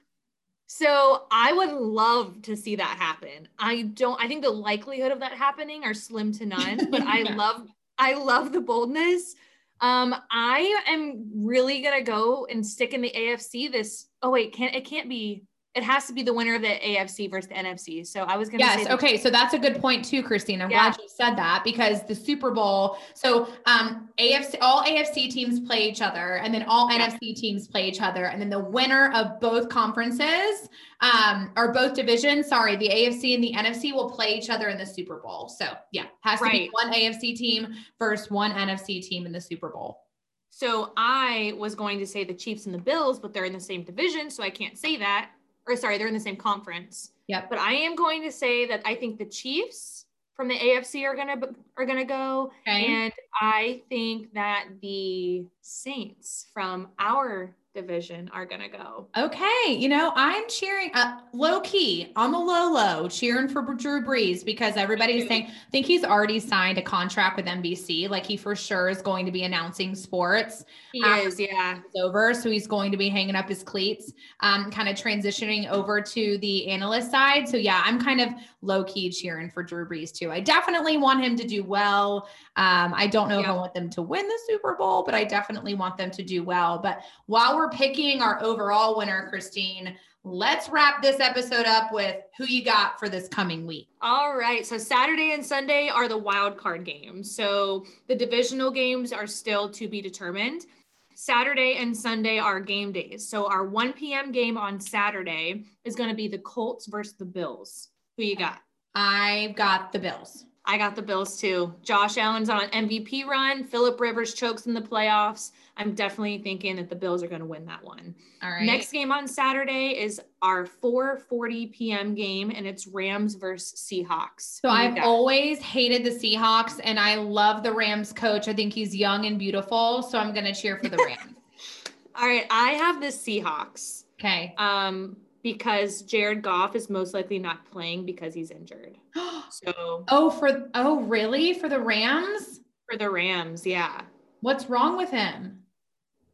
So 0.78 1.22
I 1.30 1.54
would 1.54 1.72
love 1.72 2.42
to 2.42 2.54
see 2.54 2.76
that 2.76 2.98
happen. 2.98 3.48
I 3.58 3.82
don't 3.82 4.22
I 4.22 4.28
think 4.28 4.42
the 4.42 4.50
likelihood 4.50 5.10
of 5.10 5.20
that 5.20 5.32
happening 5.32 5.84
are 5.84 5.94
slim 5.94 6.32
to 6.32 6.44
none, 6.44 6.90
but 6.90 7.00
I 7.00 7.22
love 7.34 7.66
I 7.96 8.12
love 8.12 8.52
the 8.52 8.60
boldness. 8.60 9.36
Um 9.80 10.14
I 10.30 10.82
am 10.86 11.30
really 11.34 11.80
going 11.80 11.98
to 11.98 12.04
go 12.04 12.46
and 12.50 12.66
stick 12.66 12.92
in 12.92 13.00
the 13.00 13.10
AFC 13.10 13.72
this 13.72 14.08
Oh 14.20 14.28
wait, 14.28 14.52
can't 14.52 14.74
it 14.74 14.84
can't 14.84 15.08
be 15.08 15.44
it 15.76 15.82
has 15.82 16.06
to 16.06 16.14
be 16.14 16.22
the 16.22 16.32
winner 16.32 16.54
of 16.54 16.62
the 16.62 16.68
AFC 16.68 17.30
versus 17.30 17.48
the 17.48 17.54
NFC. 17.54 18.04
So 18.06 18.22
I 18.22 18.38
was 18.38 18.48
going 18.48 18.60
to 18.60 18.66
say 18.66 18.78
yes, 18.80 18.90
okay. 18.90 19.18
So 19.18 19.28
that's 19.28 19.52
a 19.52 19.58
good 19.58 19.78
point 19.78 20.06
too, 20.06 20.22
Christine. 20.22 20.62
I'm 20.62 20.70
yeah. 20.70 20.88
glad 20.88 20.96
you 20.98 21.06
said 21.06 21.36
that 21.36 21.64
because 21.64 22.02
the 22.04 22.14
Super 22.14 22.50
Bowl. 22.50 22.96
So 23.12 23.48
um, 23.66 24.08
AFC, 24.18 24.56
all 24.62 24.82
AFC 24.84 25.30
teams 25.30 25.60
play 25.60 25.86
each 25.86 26.00
other, 26.00 26.36
and 26.38 26.52
then 26.52 26.62
all 26.62 26.90
yeah. 26.90 27.10
NFC 27.10 27.36
teams 27.36 27.68
play 27.68 27.86
each 27.86 28.00
other, 28.00 28.24
and 28.24 28.40
then 28.40 28.48
the 28.48 28.58
winner 28.58 29.12
of 29.14 29.38
both 29.38 29.68
conferences 29.68 30.70
um, 31.02 31.52
or 31.56 31.74
both 31.74 31.92
divisions. 31.92 32.48
Sorry, 32.48 32.76
the 32.76 32.88
AFC 32.88 33.34
and 33.34 33.44
the 33.44 33.52
NFC 33.52 33.92
will 33.92 34.10
play 34.10 34.34
each 34.34 34.48
other 34.48 34.68
in 34.68 34.78
the 34.78 34.86
Super 34.86 35.18
Bowl. 35.18 35.50
So 35.50 35.66
yeah, 35.92 36.06
has 36.22 36.38
to 36.38 36.46
right. 36.46 36.52
be 36.52 36.70
one 36.72 36.90
AFC 36.90 37.36
team 37.36 37.74
versus 37.98 38.30
one 38.30 38.52
NFC 38.52 39.02
team 39.02 39.26
in 39.26 39.32
the 39.32 39.42
Super 39.42 39.68
Bowl. 39.68 40.00
So 40.48 40.92
I 40.96 41.52
was 41.58 41.74
going 41.74 41.98
to 41.98 42.06
say 42.06 42.24
the 42.24 42.32
Chiefs 42.32 42.64
and 42.64 42.74
the 42.74 42.78
Bills, 42.78 43.20
but 43.20 43.34
they're 43.34 43.44
in 43.44 43.52
the 43.52 43.60
same 43.60 43.82
division, 43.82 44.30
so 44.30 44.42
I 44.42 44.48
can't 44.48 44.78
say 44.78 44.96
that 44.96 45.32
or 45.66 45.76
sorry, 45.76 45.98
they're 45.98 46.08
in 46.08 46.14
the 46.14 46.20
same 46.20 46.36
conference. 46.36 47.12
Yep. 47.28 47.50
But 47.50 47.58
I 47.58 47.72
am 47.72 47.96
going 47.96 48.22
to 48.22 48.30
say 48.30 48.66
that 48.66 48.82
I 48.84 48.94
think 48.94 49.18
the 49.18 49.24
Chiefs 49.24 50.06
from 50.34 50.48
the 50.48 50.54
AFC 50.54 51.04
are 51.04 51.16
gonna 51.16 51.36
are 51.78 51.86
gonna 51.86 52.04
go, 52.04 52.52
okay. 52.68 52.86
and 52.86 53.12
I 53.40 53.82
think 53.88 54.34
that 54.34 54.66
the 54.82 55.46
Saints 55.62 56.48
from 56.52 56.88
our 56.98 57.54
division 57.76 58.28
are 58.32 58.44
going 58.44 58.62
to 58.62 58.68
go. 58.68 59.06
Okay. 59.16 59.66
You 59.68 59.88
know, 59.88 60.12
I'm 60.16 60.48
cheering 60.48 60.90
uh, 60.94 61.20
low 61.32 61.60
key 61.60 62.12
on 62.16 62.32
the 62.32 62.38
low 62.38 62.72
low, 62.72 63.08
cheering 63.08 63.46
for 63.46 63.62
Drew 63.74 64.04
Brees 64.04 64.44
because 64.44 64.76
everybody's 64.76 65.28
saying, 65.28 65.46
I 65.46 65.70
think 65.70 65.86
he's 65.86 66.02
already 66.02 66.40
signed 66.40 66.78
a 66.78 66.82
contract 66.82 67.36
with 67.36 67.46
NBC. 67.46 68.08
Like 68.08 68.26
he 68.26 68.36
for 68.36 68.56
sure 68.56 68.88
is 68.88 69.02
going 69.02 69.26
to 69.26 69.32
be 69.32 69.44
announcing 69.44 69.94
sports. 69.94 70.64
He 70.92 71.00
is, 71.00 71.38
yeah. 71.38 71.78
It's 71.78 72.02
over. 72.02 72.34
So 72.34 72.50
he's 72.50 72.66
going 72.66 72.90
to 72.90 72.96
be 72.96 73.08
hanging 73.08 73.36
up 73.36 73.48
his 73.48 73.62
cleats, 73.62 74.12
um, 74.40 74.70
kind 74.70 74.88
of 74.88 74.96
transitioning 74.96 75.68
over 75.68 76.00
to 76.00 76.38
the 76.38 76.68
analyst 76.68 77.10
side. 77.10 77.48
So 77.48 77.58
yeah, 77.58 77.82
I'm 77.84 78.00
kind 78.00 78.20
of 78.20 78.30
low 78.66 78.84
key 78.84 79.10
cheering 79.10 79.50
for 79.50 79.62
Drew 79.62 79.88
Brees 79.88 80.12
too. 80.12 80.30
I 80.30 80.40
definitely 80.40 80.96
want 80.96 81.24
him 81.24 81.36
to 81.36 81.46
do 81.46 81.62
well. 81.62 82.28
Um, 82.56 82.92
I 82.94 83.06
don't 83.06 83.28
know 83.28 83.38
yeah. 83.38 83.44
if 83.44 83.50
I 83.50 83.54
want 83.54 83.74
them 83.74 83.88
to 83.90 84.02
win 84.02 84.26
the 84.26 84.38
Super 84.46 84.74
Bowl, 84.74 85.02
but 85.04 85.14
I 85.14 85.24
definitely 85.24 85.74
want 85.74 85.96
them 85.96 86.10
to 86.10 86.22
do 86.22 86.42
well. 86.42 86.78
But 86.78 87.00
while 87.26 87.56
we're 87.56 87.70
picking 87.70 88.20
our 88.20 88.42
overall 88.42 88.96
winner, 88.96 89.28
Christine, 89.28 89.96
let's 90.26 90.68
wrap 90.68 91.00
this 91.02 91.20
episode 91.20 91.66
up 91.66 91.92
with 91.92 92.16
who 92.36 92.44
you 92.46 92.64
got 92.64 92.98
for 92.98 93.08
this 93.08 93.28
coming 93.28 93.64
week. 93.64 93.88
All 94.02 94.36
right. 94.36 94.66
So 94.66 94.76
Saturday 94.76 95.32
and 95.32 95.44
Sunday 95.44 95.88
are 95.88 96.08
the 96.08 96.18
wild 96.18 96.56
card 96.56 96.84
games. 96.84 97.34
So 97.34 97.86
the 98.08 98.16
divisional 98.16 98.72
games 98.72 99.12
are 99.12 99.28
still 99.28 99.70
to 99.70 99.86
be 99.86 100.02
determined. 100.02 100.66
Saturday 101.14 101.76
and 101.78 101.96
Sunday 101.96 102.38
are 102.38 102.60
game 102.60 102.92
days. 102.92 103.26
So 103.26 103.48
our 103.48 103.64
1 103.64 103.94
p.m. 103.94 104.32
game 104.32 104.58
on 104.58 104.78
Saturday 104.78 105.64
is 105.84 105.94
going 105.94 106.10
to 106.10 106.14
be 106.14 106.28
the 106.28 106.38
Colts 106.38 106.86
versus 106.86 107.14
the 107.14 107.24
Bills. 107.24 107.88
Who 108.16 108.24
you 108.24 108.36
got? 108.36 108.60
I've 108.94 109.54
got 109.54 109.92
the 109.92 109.98
Bills. 109.98 110.46
I 110.68 110.78
got 110.78 110.96
the 110.96 111.02
Bills 111.02 111.38
too. 111.38 111.72
Josh 111.82 112.18
Allen's 112.18 112.48
on 112.48 112.64
an 112.64 112.88
MVP 112.88 113.24
run. 113.24 113.62
Philip 113.62 114.00
Rivers 114.00 114.34
chokes 114.34 114.66
in 114.66 114.74
the 114.74 114.80
playoffs. 114.80 115.52
I'm 115.76 115.94
definitely 115.94 116.38
thinking 116.38 116.74
that 116.76 116.88
the 116.88 116.96
Bills 116.96 117.22
are 117.22 117.28
going 117.28 117.40
to 117.40 117.46
win 117.46 117.64
that 117.66 117.84
one. 117.84 118.14
All 118.42 118.50
right. 118.50 118.64
Next 118.64 118.90
game 118.90 119.12
on 119.12 119.28
Saturday 119.28 119.96
is 120.00 120.20
our 120.42 120.66
4:40 120.66 121.72
p.m. 121.72 122.14
game, 122.14 122.50
and 122.50 122.66
it's 122.66 122.88
Rams 122.88 123.36
versus 123.36 123.78
Seahawks. 123.78 124.60
So 124.60 124.68
I've 124.68 124.98
always 124.98 125.60
hated 125.60 126.02
the 126.02 126.10
Seahawks, 126.10 126.80
and 126.82 126.98
I 126.98 127.14
love 127.14 127.62
the 127.62 127.72
Rams 127.72 128.12
coach. 128.12 128.48
I 128.48 128.52
think 128.52 128.72
he's 128.72 128.94
young 128.94 129.26
and 129.26 129.38
beautiful, 129.38 130.02
so 130.02 130.18
I'm 130.18 130.32
going 130.32 130.46
to 130.46 130.54
cheer 130.54 130.78
for 130.78 130.88
the 130.88 130.96
Rams. 130.96 131.34
All 132.16 132.26
right, 132.26 132.46
I 132.50 132.70
have 132.70 133.00
the 133.00 133.08
Seahawks. 133.08 134.04
Okay. 134.18 134.54
Um, 134.58 135.16
because 135.46 136.02
Jared 136.02 136.42
Goff 136.42 136.74
is 136.74 136.90
most 136.90 137.14
likely 137.14 137.38
not 137.38 137.70
playing 137.70 138.04
because 138.04 138.34
he's 138.34 138.50
injured. 138.50 138.96
so 139.48 140.04
oh, 140.08 140.28
for 140.28 140.68
oh, 140.74 141.02
really? 141.02 141.54
For 141.54 141.68
the 141.68 141.78
Rams? 141.78 142.62
for 142.90 142.98
the 142.98 143.08
Rams, 143.08 143.64
yeah. 143.64 144.00
What's 144.40 144.68
wrong 144.68 144.96
with 144.96 145.10
him? 145.10 145.62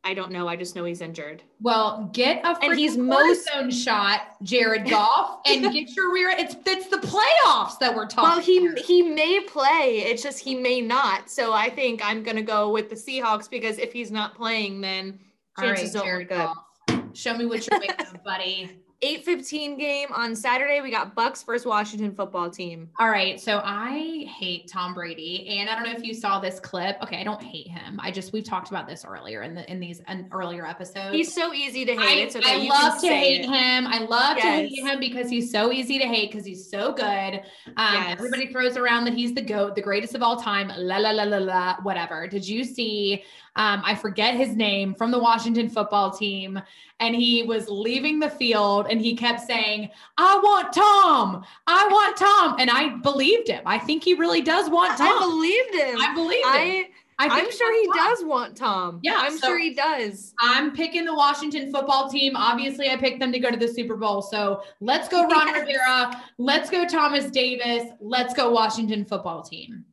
I 0.02 0.14
don't 0.14 0.32
know. 0.32 0.48
I 0.48 0.56
just 0.56 0.74
know 0.74 0.84
he's 0.84 1.02
injured. 1.02 1.42
Well, 1.60 2.08
get 2.14 2.42
a 2.42 2.56
And 2.62 2.78
he's 2.78 2.96
most- 2.96 3.50
shot, 3.70 4.22
Jared 4.42 4.88
Goff, 4.88 5.40
and 5.46 5.70
get 5.70 5.94
your 5.94 6.10
rear. 6.10 6.30
It's 6.30 6.56
it's 6.64 6.86
the 6.88 6.96
playoffs 6.96 7.78
that 7.80 7.94
we're 7.94 8.06
talking. 8.06 8.30
Well, 8.30 8.40
he 8.40 8.66
about. 8.66 8.78
he 8.78 9.02
may 9.02 9.40
play. 9.40 10.04
It's 10.06 10.22
just 10.22 10.40
he 10.40 10.54
may 10.54 10.80
not. 10.80 11.28
So 11.28 11.52
I 11.52 11.68
think 11.68 12.00
I'm 12.02 12.22
gonna 12.22 12.40
go 12.40 12.70
with 12.70 12.88
the 12.88 12.96
Seahawks 12.96 13.50
because 13.50 13.76
if 13.76 13.92
he's 13.92 14.10
not 14.10 14.34
playing, 14.34 14.80
then 14.80 15.20
All 15.58 15.66
right, 15.66 15.76
chances 15.76 15.92
don't 15.92 16.04
Jared 16.04 16.30
look 16.30 16.54
good. 16.86 16.96
Goff. 16.96 17.14
Show 17.14 17.36
me 17.36 17.44
what 17.44 17.68
you're 17.68 17.78
made 17.78 17.94
of, 18.00 18.24
buddy. 18.24 18.78
8:15 19.02 19.78
game 19.78 20.08
on 20.14 20.36
Saturday. 20.36 20.80
We 20.80 20.90
got 20.90 21.16
Bucs 21.16 21.44
versus 21.44 21.66
Washington 21.66 22.14
football 22.14 22.48
team. 22.48 22.88
All 23.00 23.08
right, 23.08 23.40
so 23.40 23.60
I 23.64 24.26
hate 24.38 24.68
Tom 24.68 24.94
Brady, 24.94 25.48
and 25.58 25.68
I 25.68 25.74
don't 25.74 25.84
know 25.84 25.92
if 25.92 26.04
you 26.04 26.14
saw 26.14 26.38
this 26.38 26.60
clip. 26.60 26.96
Okay, 27.02 27.16
I 27.20 27.24
don't 27.24 27.42
hate 27.42 27.66
him. 27.66 27.98
I 28.00 28.12
just 28.12 28.32
we've 28.32 28.44
talked 28.44 28.68
about 28.70 28.86
this 28.86 29.04
earlier 29.04 29.42
in 29.42 29.54
the 29.54 29.68
in 29.70 29.80
these 29.80 30.00
in 30.08 30.28
earlier 30.30 30.64
episodes. 30.66 31.14
He's 31.16 31.34
so 31.34 31.52
easy 31.52 31.84
to 31.84 31.92
hate. 31.92 32.00
I, 32.00 32.22
it's 32.22 32.36
okay. 32.36 32.52
I 32.52 32.56
you 32.58 32.70
love 32.70 33.00
to 33.00 33.08
hate 33.08 33.40
it. 33.40 33.46
him. 33.46 33.86
I 33.88 33.98
love 34.08 34.36
to 34.36 34.42
hate 34.42 34.78
him 34.78 35.00
because 35.00 35.28
he's 35.28 35.50
so 35.50 35.72
easy 35.72 35.98
to 35.98 36.06
hate 36.06 36.30
because 36.30 36.46
he's 36.46 36.68
so 36.70 36.92
good. 36.92 37.42
Um, 37.76 37.92
Yes. 37.92 38.12
Everybody 38.18 38.52
throws 38.52 38.76
around 38.76 39.04
that 39.04 39.14
he's 39.14 39.34
the 39.34 39.42
goat, 39.42 39.74
the 39.74 39.82
greatest 39.82 40.14
of 40.14 40.22
all 40.22 40.36
time. 40.36 40.70
La 40.76 40.98
la 40.98 41.10
la 41.10 41.24
la 41.24 41.38
la. 41.38 41.76
Whatever. 41.82 42.26
Did 42.28 42.46
you 42.46 42.62
see? 42.64 43.24
Um, 43.54 43.82
I 43.84 43.94
forget 43.94 44.34
his 44.34 44.56
name 44.56 44.94
from 44.94 45.10
the 45.10 45.18
Washington 45.18 45.68
football 45.68 46.10
team, 46.10 46.58
and 47.00 47.14
he 47.14 47.42
was 47.42 47.68
leaving 47.68 48.18
the 48.18 48.30
field, 48.30 48.86
and 48.92 49.00
he 49.00 49.16
kept 49.16 49.40
saying, 49.40 49.88
"I 50.18 50.38
want 50.42 50.72
Tom. 50.72 51.44
I 51.66 51.88
want 51.90 52.16
Tom," 52.16 52.56
and 52.60 52.70
I 52.70 52.90
believed 53.02 53.48
him. 53.48 53.62
I 53.66 53.78
think 53.78 54.04
he 54.04 54.14
really 54.14 54.42
does 54.42 54.70
want 54.70 54.96
Tom. 54.98 55.08
I 55.08 55.26
believed 55.26 55.74
him. 55.74 56.00
I 56.00 56.14
believed 56.14 56.44
him. 56.44 56.52
I, 56.52 56.88
I 57.18 57.28
think 57.28 57.46
I'm 57.48 57.52
sure 57.52 57.72
he 57.82 57.88
does 57.98 58.24
want 58.24 58.56
Tom. 58.56 58.98
Yeah, 59.02 59.16
I'm 59.18 59.36
so- 59.38 59.48
sure 59.48 59.58
he 59.58 59.74
does. 59.74 60.34
I'm 60.40 60.72
picking 60.72 61.04
the 61.04 61.14
Washington 61.14 61.70
football 61.72 62.08
team. 62.10 62.34
Obviously, 62.36 62.90
I 62.90 62.96
picked 62.96 63.20
them 63.20 63.32
to 63.32 63.38
go 63.38 63.50
to 63.50 63.56
the 63.56 63.68
Super 63.68 63.96
Bowl. 63.96 64.22
So 64.22 64.62
let's 64.80 65.08
go, 65.08 65.22
Ron 65.26 65.46
Yes. 65.48 65.60
Rivera. 65.66 66.22
Let's 66.38 66.70
go, 66.70 66.86
Thomas 66.86 67.30
Davis. 67.30 67.90
Let's 68.00 68.34
go, 68.34 68.50
Washington 68.50 69.04
football 69.04 69.42
team. 69.42 69.84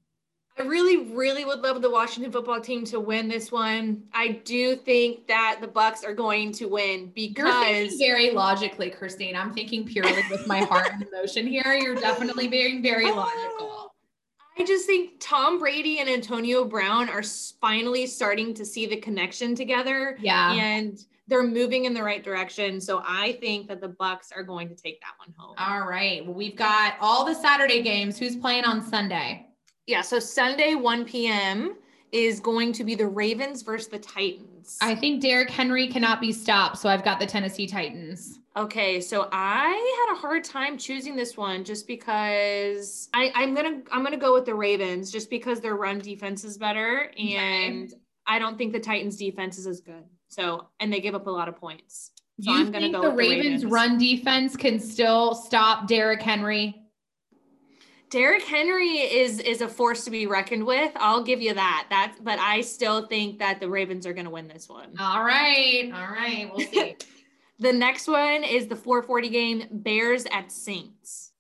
I 0.59 0.63
really, 0.63 1.13
really 1.13 1.45
would 1.45 1.61
love 1.61 1.81
the 1.81 1.89
Washington 1.89 2.33
football 2.33 2.59
team 2.59 2.83
to 2.85 2.99
win 2.99 3.29
this 3.29 3.49
one. 3.49 4.03
I 4.13 4.41
do 4.43 4.75
think 4.75 5.25
that 5.27 5.59
the 5.61 5.67
Bucs 5.67 6.05
are 6.05 6.13
going 6.13 6.51
to 6.53 6.65
win 6.65 7.11
because 7.15 7.95
very 7.95 8.31
logically, 8.31 8.89
Christine. 8.89 9.37
I'm 9.37 9.53
thinking 9.53 9.85
purely 9.85 10.21
with 10.29 10.45
my 10.47 10.59
heart 10.59 10.89
and 10.91 11.01
emotion 11.01 11.47
here. 11.47 11.73
You're 11.73 11.95
definitely 11.95 12.49
being 12.49 12.83
very 12.83 13.09
oh, 13.09 13.15
logical. 13.15 13.95
I 14.57 14.65
just 14.65 14.85
think 14.85 15.11
Tom 15.21 15.59
Brady 15.59 15.99
and 15.99 16.09
Antonio 16.09 16.65
Brown 16.65 17.07
are 17.07 17.23
finally 17.61 18.05
starting 18.05 18.53
to 18.55 18.65
see 18.65 18.85
the 18.85 18.97
connection 18.97 19.55
together 19.55 20.17
Yeah. 20.19 20.51
and 20.51 20.99
they're 21.27 21.43
moving 21.43 21.85
in 21.85 21.93
the 21.93 22.03
right 22.03 22.23
direction. 22.23 22.81
So 22.81 23.01
I 23.07 23.37
think 23.39 23.69
that 23.69 23.79
the 23.79 23.87
Bucs 23.87 24.35
are 24.35 24.43
going 24.43 24.67
to 24.67 24.75
take 24.75 24.99
that 24.99 25.13
one 25.19 25.33
home. 25.37 25.55
All 25.57 25.87
right. 25.87 26.25
Well, 26.25 26.33
we've 26.33 26.57
got 26.57 26.95
all 26.99 27.23
the 27.23 27.35
Saturday 27.35 27.81
games. 27.81 28.17
Who's 28.17 28.35
playing 28.35 28.65
on 28.65 28.81
Sunday? 28.81 29.45
Yeah, 29.89 30.01
so 30.01 30.19
Sunday 30.19 30.75
1 30.75 31.05
p.m. 31.05 31.75
is 32.11 32.39
going 32.39 32.73
to 32.73 32.83
be 32.83 32.93
the 32.93 33.07
Ravens 33.07 33.63
versus 33.63 33.87
the 33.87 33.97
Titans. 33.97 34.77
I 34.83 34.93
think 34.93 35.19
Derrick 35.19 35.49
Henry 35.49 35.87
cannot 35.87 36.21
be 36.21 36.31
stopped. 36.31 36.77
So 36.77 36.87
I've 36.87 37.03
got 37.03 37.19
the 37.19 37.25
Tennessee 37.25 37.65
Titans. 37.65 38.37
Okay, 38.55 39.01
so 39.01 39.27
I 39.31 40.05
had 40.07 40.15
a 40.15 40.19
hard 40.19 40.43
time 40.43 40.77
choosing 40.77 41.15
this 41.15 41.35
one 41.35 41.63
just 41.63 41.87
because 41.87 43.09
I, 43.15 43.31
I'm 43.33 43.55
gonna 43.55 43.81
I'm 43.91 44.03
gonna 44.03 44.15
go 44.15 44.31
with 44.31 44.45
the 44.45 44.53
Ravens 44.53 45.11
just 45.11 45.27
because 45.27 45.59
their 45.59 45.75
run 45.75 45.97
defense 45.97 46.43
is 46.43 46.55
better 46.55 47.11
and 47.17 47.91
I 48.27 48.37
don't 48.37 48.59
think 48.59 48.73
the 48.73 48.79
Titans 48.79 49.17
defense 49.17 49.57
is 49.57 49.65
as 49.65 49.81
good. 49.81 50.03
So 50.27 50.67
and 50.79 50.93
they 50.93 50.99
give 50.99 51.15
up 51.15 51.25
a 51.25 51.31
lot 51.31 51.47
of 51.47 51.55
points. 51.55 52.11
So 52.41 52.51
you 52.51 52.59
I'm 52.59 52.65
gonna 52.71 52.85
think 52.85 52.95
go 52.95 53.01
the 53.01 53.09
with 53.09 53.25
the 53.25 53.29
Ravens, 53.29 53.65
Ravens. 53.65 53.71
run 53.71 53.97
defense 53.97 54.55
can 54.55 54.79
still 54.79 55.33
stop 55.33 55.87
Derrick 55.87 56.21
Henry? 56.21 56.79
Derrick 58.09 58.43
Henry 58.43 58.97
is 58.97 59.39
is 59.39 59.61
a 59.61 59.67
force 59.67 60.03
to 60.05 60.11
be 60.11 60.25
reckoned 60.25 60.65
with. 60.65 60.91
I'll 60.95 61.23
give 61.23 61.41
you 61.41 61.53
that. 61.53 61.87
That's 61.89 62.19
but 62.19 62.39
I 62.39 62.61
still 62.61 63.07
think 63.07 63.39
that 63.39 63.59
the 63.59 63.69
Ravens 63.69 64.05
are 64.07 64.13
gonna 64.13 64.29
win 64.29 64.47
this 64.47 64.67
one. 64.67 64.95
All 64.99 65.23
right. 65.23 65.91
All 65.93 66.11
right. 66.11 66.49
We'll 66.53 66.65
see. 66.67 66.95
The 67.61 67.73
next 67.73 68.07
one 68.07 68.45
is 68.45 68.67
the 68.67 68.75
440 68.77 69.29
game 69.29 69.67
Bears 69.69 70.25
at 70.31 70.49
Saints. 70.49 71.33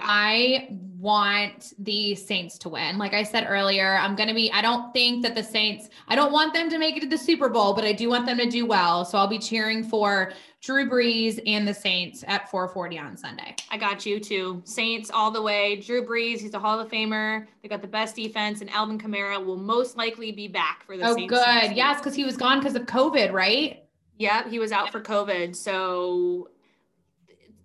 I 0.00 0.68
want 0.98 1.72
the 1.78 2.14
Saints 2.14 2.58
to 2.58 2.68
win. 2.68 2.96
Like 2.96 3.12
I 3.12 3.22
said 3.24 3.46
earlier, 3.48 3.96
I'm 3.96 4.14
going 4.16 4.28
to 4.28 4.34
be, 4.34 4.50
I 4.52 4.62
don't 4.62 4.92
think 4.92 5.22
that 5.22 5.34
the 5.34 5.42
Saints, 5.42 5.88
I 6.08 6.14
don't 6.14 6.32
want 6.32 6.54
them 6.54 6.70
to 6.70 6.78
make 6.78 6.96
it 6.96 7.00
to 7.00 7.08
the 7.08 7.18
Super 7.18 7.48
Bowl, 7.48 7.74
but 7.74 7.84
I 7.84 7.92
do 7.92 8.08
want 8.08 8.24
them 8.26 8.38
to 8.38 8.48
do 8.48 8.66
well. 8.66 9.04
So 9.04 9.18
I'll 9.18 9.26
be 9.26 9.38
cheering 9.38 9.82
for 9.84 10.32
Drew 10.62 10.88
Brees 10.88 11.40
and 11.46 11.66
the 11.68 11.74
Saints 11.74 12.24
at 12.26 12.48
440 12.50 12.98
on 12.98 13.16
Sunday. 13.16 13.54
I 13.70 13.76
got 13.76 14.06
you 14.06 14.18
too. 14.20 14.62
Saints 14.64 15.10
all 15.12 15.30
the 15.30 15.42
way. 15.42 15.76
Drew 15.76 16.06
Brees, 16.06 16.38
he's 16.40 16.54
a 16.54 16.58
Hall 16.58 16.80
of 16.80 16.88
Famer. 16.88 17.46
They 17.62 17.68
got 17.68 17.82
the 17.82 17.88
best 17.88 18.16
defense, 18.16 18.60
and 18.60 18.70
Alvin 18.70 18.98
Kamara 18.98 19.44
will 19.44 19.58
most 19.58 19.96
likely 19.96 20.32
be 20.32 20.48
back 20.48 20.84
for 20.86 20.96
the 20.96 21.04
Oh, 21.06 21.14
Saints. 21.14 21.30
next 21.32 21.66
good. 21.68 21.76
Yes, 21.76 21.98
because 22.00 22.14
he 22.14 22.24
was 22.24 22.36
gone 22.36 22.60
because 22.60 22.76
of 22.76 22.82
COVID, 22.86 23.32
right? 23.32 23.82
Yep, 24.18 24.48
he 24.48 24.58
was 24.58 24.72
out 24.72 24.90
for 24.92 25.00
COVID. 25.00 25.54
So 25.56 26.48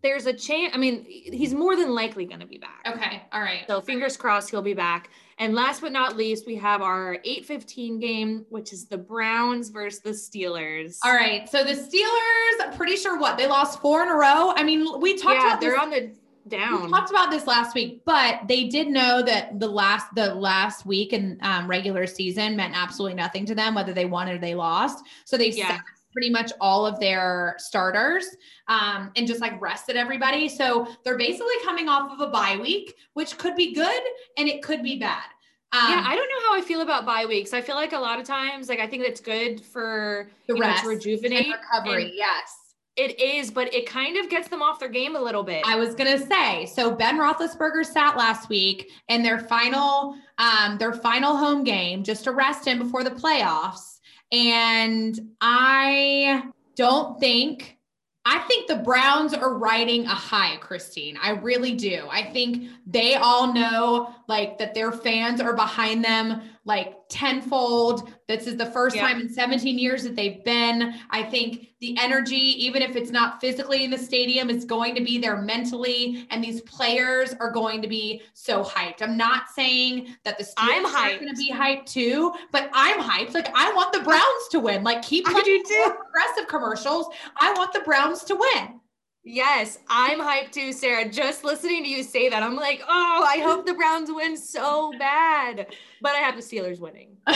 there's 0.01 0.25
a 0.25 0.33
chance. 0.33 0.73
I 0.73 0.77
mean, 0.77 1.03
he's 1.05 1.53
more 1.53 1.75
than 1.75 1.93
likely 1.93 2.25
going 2.25 2.39
to 2.39 2.45
be 2.45 2.57
back. 2.57 2.81
Okay. 2.85 3.23
All 3.31 3.41
right. 3.41 3.65
So 3.67 3.81
fingers 3.81 4.15
crossed 4.15 4.49
he'll 4.49 4.61
be 4.61 4.73
back. 4.73 5.09
And 5.37 5.53
last 5.55 5.81
but 5.81 5.91
not 5.91 6.17
least, 6.17 6.45
we 6.45 6.55
have 6.55 6.81
our 6.81 7.17
8:15 7.25 7.99
game, 7.99 8.45
which 8.49 8.73
is 8.73 8.85
the 8.85 8.97
Browns 8.97 9.69
versus 9.69 9.99
the 10.01 10.11
Steelers. 10.11 10.97
All 11.03 11.13
right. 11.13 11.47
So 11.49 11.63
the 11.63 11.73
Steelers, 11.73 12.75
pretty 12.75 12.95
sure 12.95 13.17
what 13.19 13.37
they 13.37 13.47
lost 13.47 13.81
four 13.81 14.03
in 14.03 14.09
a 14.09 14.15
row. 14.15 14.53
I 14.55 14.63
mean, 14.63 14.99
we 14.99 15.17
talked 15.17 15.35
yeah, 15.35 15.47
about 15.47 15.61
they're 15.61 15.71
this 15.71 15.79
on 15.79 15.89
the 15.89 16.11
down. 16.49 16.83
We 16.83 16.89
talked 16.89 17.09
about 17.09 17.31
this 17.31 17.47
last 17.47 17.75
week, 17.75 18.01
but 18.05 18.41
they 18.47 18.67
did 18.67 18.87
know 18.87 19.21
that 19.21 19.59
the 19.59 19.67
last 19.67 20.07
the 20.15 20.33
last 20.33 20.85
week 20.85 21.13
in 21.13 21.37
um, 21.41 21.67
regular 21.67 22.07
season 22.07 22.55
meant 22.55 22.75
absolutely 22.75 23.15
nothing 23.15 23.45
to 23.45 23.55
them, 23.55 23.75
whether 23.75 23.93
they 23.93 24.05
won 24.05 24.29
or 24.29 24.37
they 24.37 24.55
lost. 24.55 25.05
So 25.25 25.37
they 25.37 25.51
Yeah. 25.51 25.69
sat 25.69 25.81
pretty 26.11 26.29
much 26.29 26.51
all 26.59 26.85
of 26.85 26.99
their 26.99 27.55
starters 27.57 28.25
um, 28.67 29.11
and 29.15 29.27
just 29.27 29.41
like 29.41 29.59
rested 29.61 29.95
everybody. 29.95 30.49
So 30.49 30.87
they're 31.03 31.17
basically 31.17 31.55
coming 31.63 31.87
off 31.87 32.11
of 32.11 32.19
a 32.19 32.31
bye 32.31 32.57
week, 32.61 32.95
which 33.13 33.37
could 33.37 33.55
be 33.55 33.73
good 33.73 34.01
and 34.37 34.47
it 34.47 34.61
could 34.63 34.83
be 34.83 34.97
bad. 34.97 35.23
Um, 35.71 35.91
yeah, 35.91 36.03
I 36.05 36.15
don't 36.15 36.27
know 36.29 36.49
how 36.49 36.57
I 36.57 36.61
feel 36.61 36.81
about 36.81 37.05
bye 37.05 37.25
weeks. 37.27 37.53
I 37.53 37.61
feel 37.61 37.75
like 37.75 37.93
a 37.93 37.99
lot 37.99 38.19
of 38.19 38.25
times, 38.25 38.69
like 38.69 38.79
I 38.79 38.87
think 38.87 39.03
it's 39.03 39.21
good 39.21 39.63
for 39.63 40.29
the 40.47 40.55
you 40.55 40.61
know, 40.61 40.75
to 40.81 40.87
rejuvenate. 40.87 41.45
and 41.45 41.53
recovery. 41.53 42.05
and 42.05 42.13
yes. 42.15 42.55
It 42.95 43.17
is, 43.17 43.49
but 43.49 43.73
it 43.73 43.85
kind 43.85 44.17
of 44.17 44.29
gets 44.29 44.49
them 44.49 44.61
off 44.61 44.77
their 44.79 44.89
game 44.89 45.15
a 45.15 45.21
little 45.21 45.43
bit. 45.43 45.63
I 45.65 45.75
was 45.75 45.95
gonna 45.95 46.17
say, 46.17 46.65
so 46.65 46.91
Ben 46.91 47.17
Roethlisberger 47.17 47.85
sat 47.85 48.17
last 48.17 48.49
week 48.49 48.91
in 49.07 49.23
their 49.23 49.39
final, 49.39 50.15
um, 50.37 50.77
their 50.79 50.91
final 50.91 51.37
home 51.37 51.63
game 51.63 52.03
just 52.03 52.25
to 52.25 52.31
rest 52.31 52.67
him 52.67 52.77
before 52.79 53.05
the 53.05 53.11
playoffs, 53.11 53.98
and 54.31 55.19
I 55.41 56.43
don't 56.75 57.19
think. 57.19 57.77
I 58.25 58.39
think 58.39 58.67
the 58.67 58.75
Browns 58.75 59.33
are 59.33 59.57
riding 59.57 60.05
a 60.05 60.13
high, 60.13 60.57
Christine. 60.57 61.17
I 61.21 61.31
really 61.31 61.73
do. 61.73 62.07
I 62.11 62.23
think 62.23 62.69
they 62.85 63.15
all 63.15 63.53
know 63.53 64.13
like 64.27 64.59
that 64.59 64.75
their 64.75 64.91
fans 64.91 65.41
are 65.41 65.55
behind 65.55 66.03
them 66.03 66.41
like 66.65 66.95
tenfold. 67.09 68.11
This 68.27 68.45
is 68.47 68.57
the 68.57 68.65
first 68.65 68.95
Yeah. 68.95 69.07
time 69.07 69.21
in 69.21 69.29
17 69.29 69.79
years 69.79 70.03
that 70.03 70.15
they've 70.15 70.43
been. 70.43 70.93
I 71.09 71.23
think 71.23 71.69
the 71.79 71.97
energy, 71.99 72.35
even 72.65 72.81
if 72.81 72.95
it's 72.95 73.11
not 73.11 73.39
physically 73.41 73.83
in 73.85 73.91
the 73.91 73.97
stadium, 73.97 74.49
is 74.49 74.65
going 74.65 74.93
to 74.95 75.01
be 75.01 75.17
there 75.17 75.37
mentally. 75.37 76.27
And 76.29 76.43
these 76.43 76.61
players 76.61 77.33
are 77.39 77.51
going 77.51 77.81
to 77.81 77.87
be 77.87 78.21
so 78.33 78.63
hyped. 78.63 79.01
I'm 79.01 79.17
not 79.17 79.49
saying 79.49 80.15
that 80.25 80.37
the 80.37 80.47
I'm 80.57 80.85
Steelers 80.85 80.93
are 80.93 81.19
going 81.19 81.33
to 81.33 81.37
be 81.37 81.51
hyped 81.51 81.85
too, 81.85 82.33
but 82.51 82.69
I'm 82.73 82.99
hyped. 82.99 83.33
Like 83.33 83.49
I 83.55 83.73
want 83.73 83.93
the 83.93 84.01
Browns 84.01 84.47
to 84.51 84.59
win. 84.59 84.83
Like 84.83 85.01
keep 85.01 85.25
playing 85.25 85.43
do 85.43 85.63
too. 85.67 85.93
progressive 85.95 86.47
commercials. 86.47 87.07
I 87.39 87.53
want 87.53 87.73
the 87.73 87.79
Browns 87.81 88.23
to 88.25 88.35
win. 88.35 88.79
Yes, 89.23 89.79
I'm 89.89 90.19
hyped 90.19 90.51
too, 90.51 90.73
Sarah. 90.73 91.09
Just 91.09 91.43
listening 91.43 91.83
to 91.83 91.89
you 91.89 92.03
say 92.03 92.29
that, 92.29 92.41
I'm 92.41 92.55
like, 92.55 92.81
oh, 92.87 93.25
I 93.27 93.39
hope 93.39 93.65
the 93.65 93.73
Browns 93.73 94.09
win 94.11 94.37
so 94.37 94.93
bad. 94.97 95.67
But 96.01 96.15
I 96.15 96.19
have 96.19 96.35
the 96.35 96.41
Steelers 96.41 96.79
winning. 96.79 97.17
I 97.27 97.33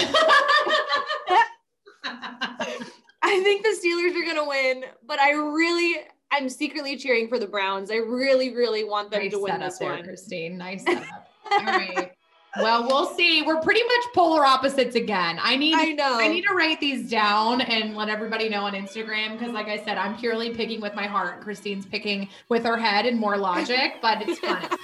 think 3.42 3.64
the 3.64 3.70
Steelers 3.70 4.16
are 4.16 4.26
gonna 4.26 4.48
win, 4.48 4.86
but 5.06 5.20
I 5.20 5.32
really 5.32 5.98
I'm 6.32 6.50
secretly 6.50 6.98
cheering 6.98 7.28
for 7.28 7.38
the 7.38 7.48
Browns. 7.48 7.92
I 7.92 7.98
really, 7.98 8.56
really 8.56 8.84
want 8.84 9.12
them 9.12 9.22
nice 9.22 9.32
to 9.32 9.40
win 9.40 9.60
this 9.60 9.78
there, 9.78 9.92
one. 9.92 10.04
Christine. 10.04 10.58
Nice 10.58 10.84
setup. 10.84 11.28
All 11.52 11.66
right. 11.66 12.12
Well, 12.58 12.86
we'll 12.88 13.08
see. 13.16 13.42
We're 13.42 13.62
pretty 13.62 13.82
much 13.82 14.14
polar 14.14 14.46
opposites 14.46 14.96
again. 14.96 15.40
I 15.42 15.56
need 15.56 15.74
I 15.76 15.92
know. 15.94 16.20
I 16.20 16.28
need 16.28 16.44
to 16.44 16.54
write 16.54 16.80
these 16.80 17.10
down 17.10 17.62
and 17.62 17.96
let 17.96 18.10
everybody 18.10 18.48
know 18.48 18.66
on 18.66 18.74
Instagram 18.74 19.38
because, 19.38 19.54
like 19.54 19.68
I 19.68 19.84
said, 19.84 19.98
I'm 19.98 20.16
purely 20.18 20.54
picking 20.54 20.80
with 20.80 20.94
my 20.94 21.08
heart. 21.08 21.42
Christine's 21.42 21.86
picking 21.86 22.30
with 22.50 22.64
her 22.64 22.78
head 22.78 23.08
and 23.08 23.20
more 23.20 23.38
logic, 23.38 23.96
but 24.02 24.22
it's 24.28 24.40
fun. 24.40 24.64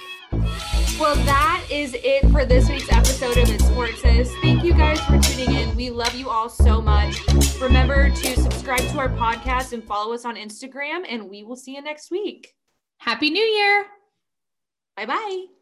Well, 1.00 1.14
that 1.24 1.66
is 1.70 1.94
it 1.94 2.30
for 2.30 2.44
this 2.44 2.68
week's 2.68 2.92
episode 2.92 3.38
of 3.38 3.48
It 3.48 3.62
Sports 3.62 4.02
Sis. 4.02 4.30
Thank 4.42 4.62
you 4.62 4.74
guys 4.74 5.00
for 5.00 5.18
tuning 5.18 5.54
in. 5.54 5.74
We 5.74 5.88
love 5.88 6.14
you 6.14 6.28
all 6.28 6.50
so 6.50 6.82
much. 6.82 7.16
Remember 7.58 8.10
to 8.10 8.36
subscribe 8.36 8.80
to 8.80 8.98
our 8.98 9.08
podcast 9.08 9.72
and 9.72 9.82
follow 9.82 10.12
us 10.12 10.26
on 10.26 10.36
Instagram, 10.36 11.06
and 11.08 11.30
we 11.30 11.42
will 11.42 11.56
see 11.56 11.74
you 11.74 11.80
next 11.80 12.10
week. 12.10 12.54
Happy 12.98 13.30
New 13.30 13.42
Year. 13.42 13.86
Bye 14.94 15.06
bye. 15.06 15.59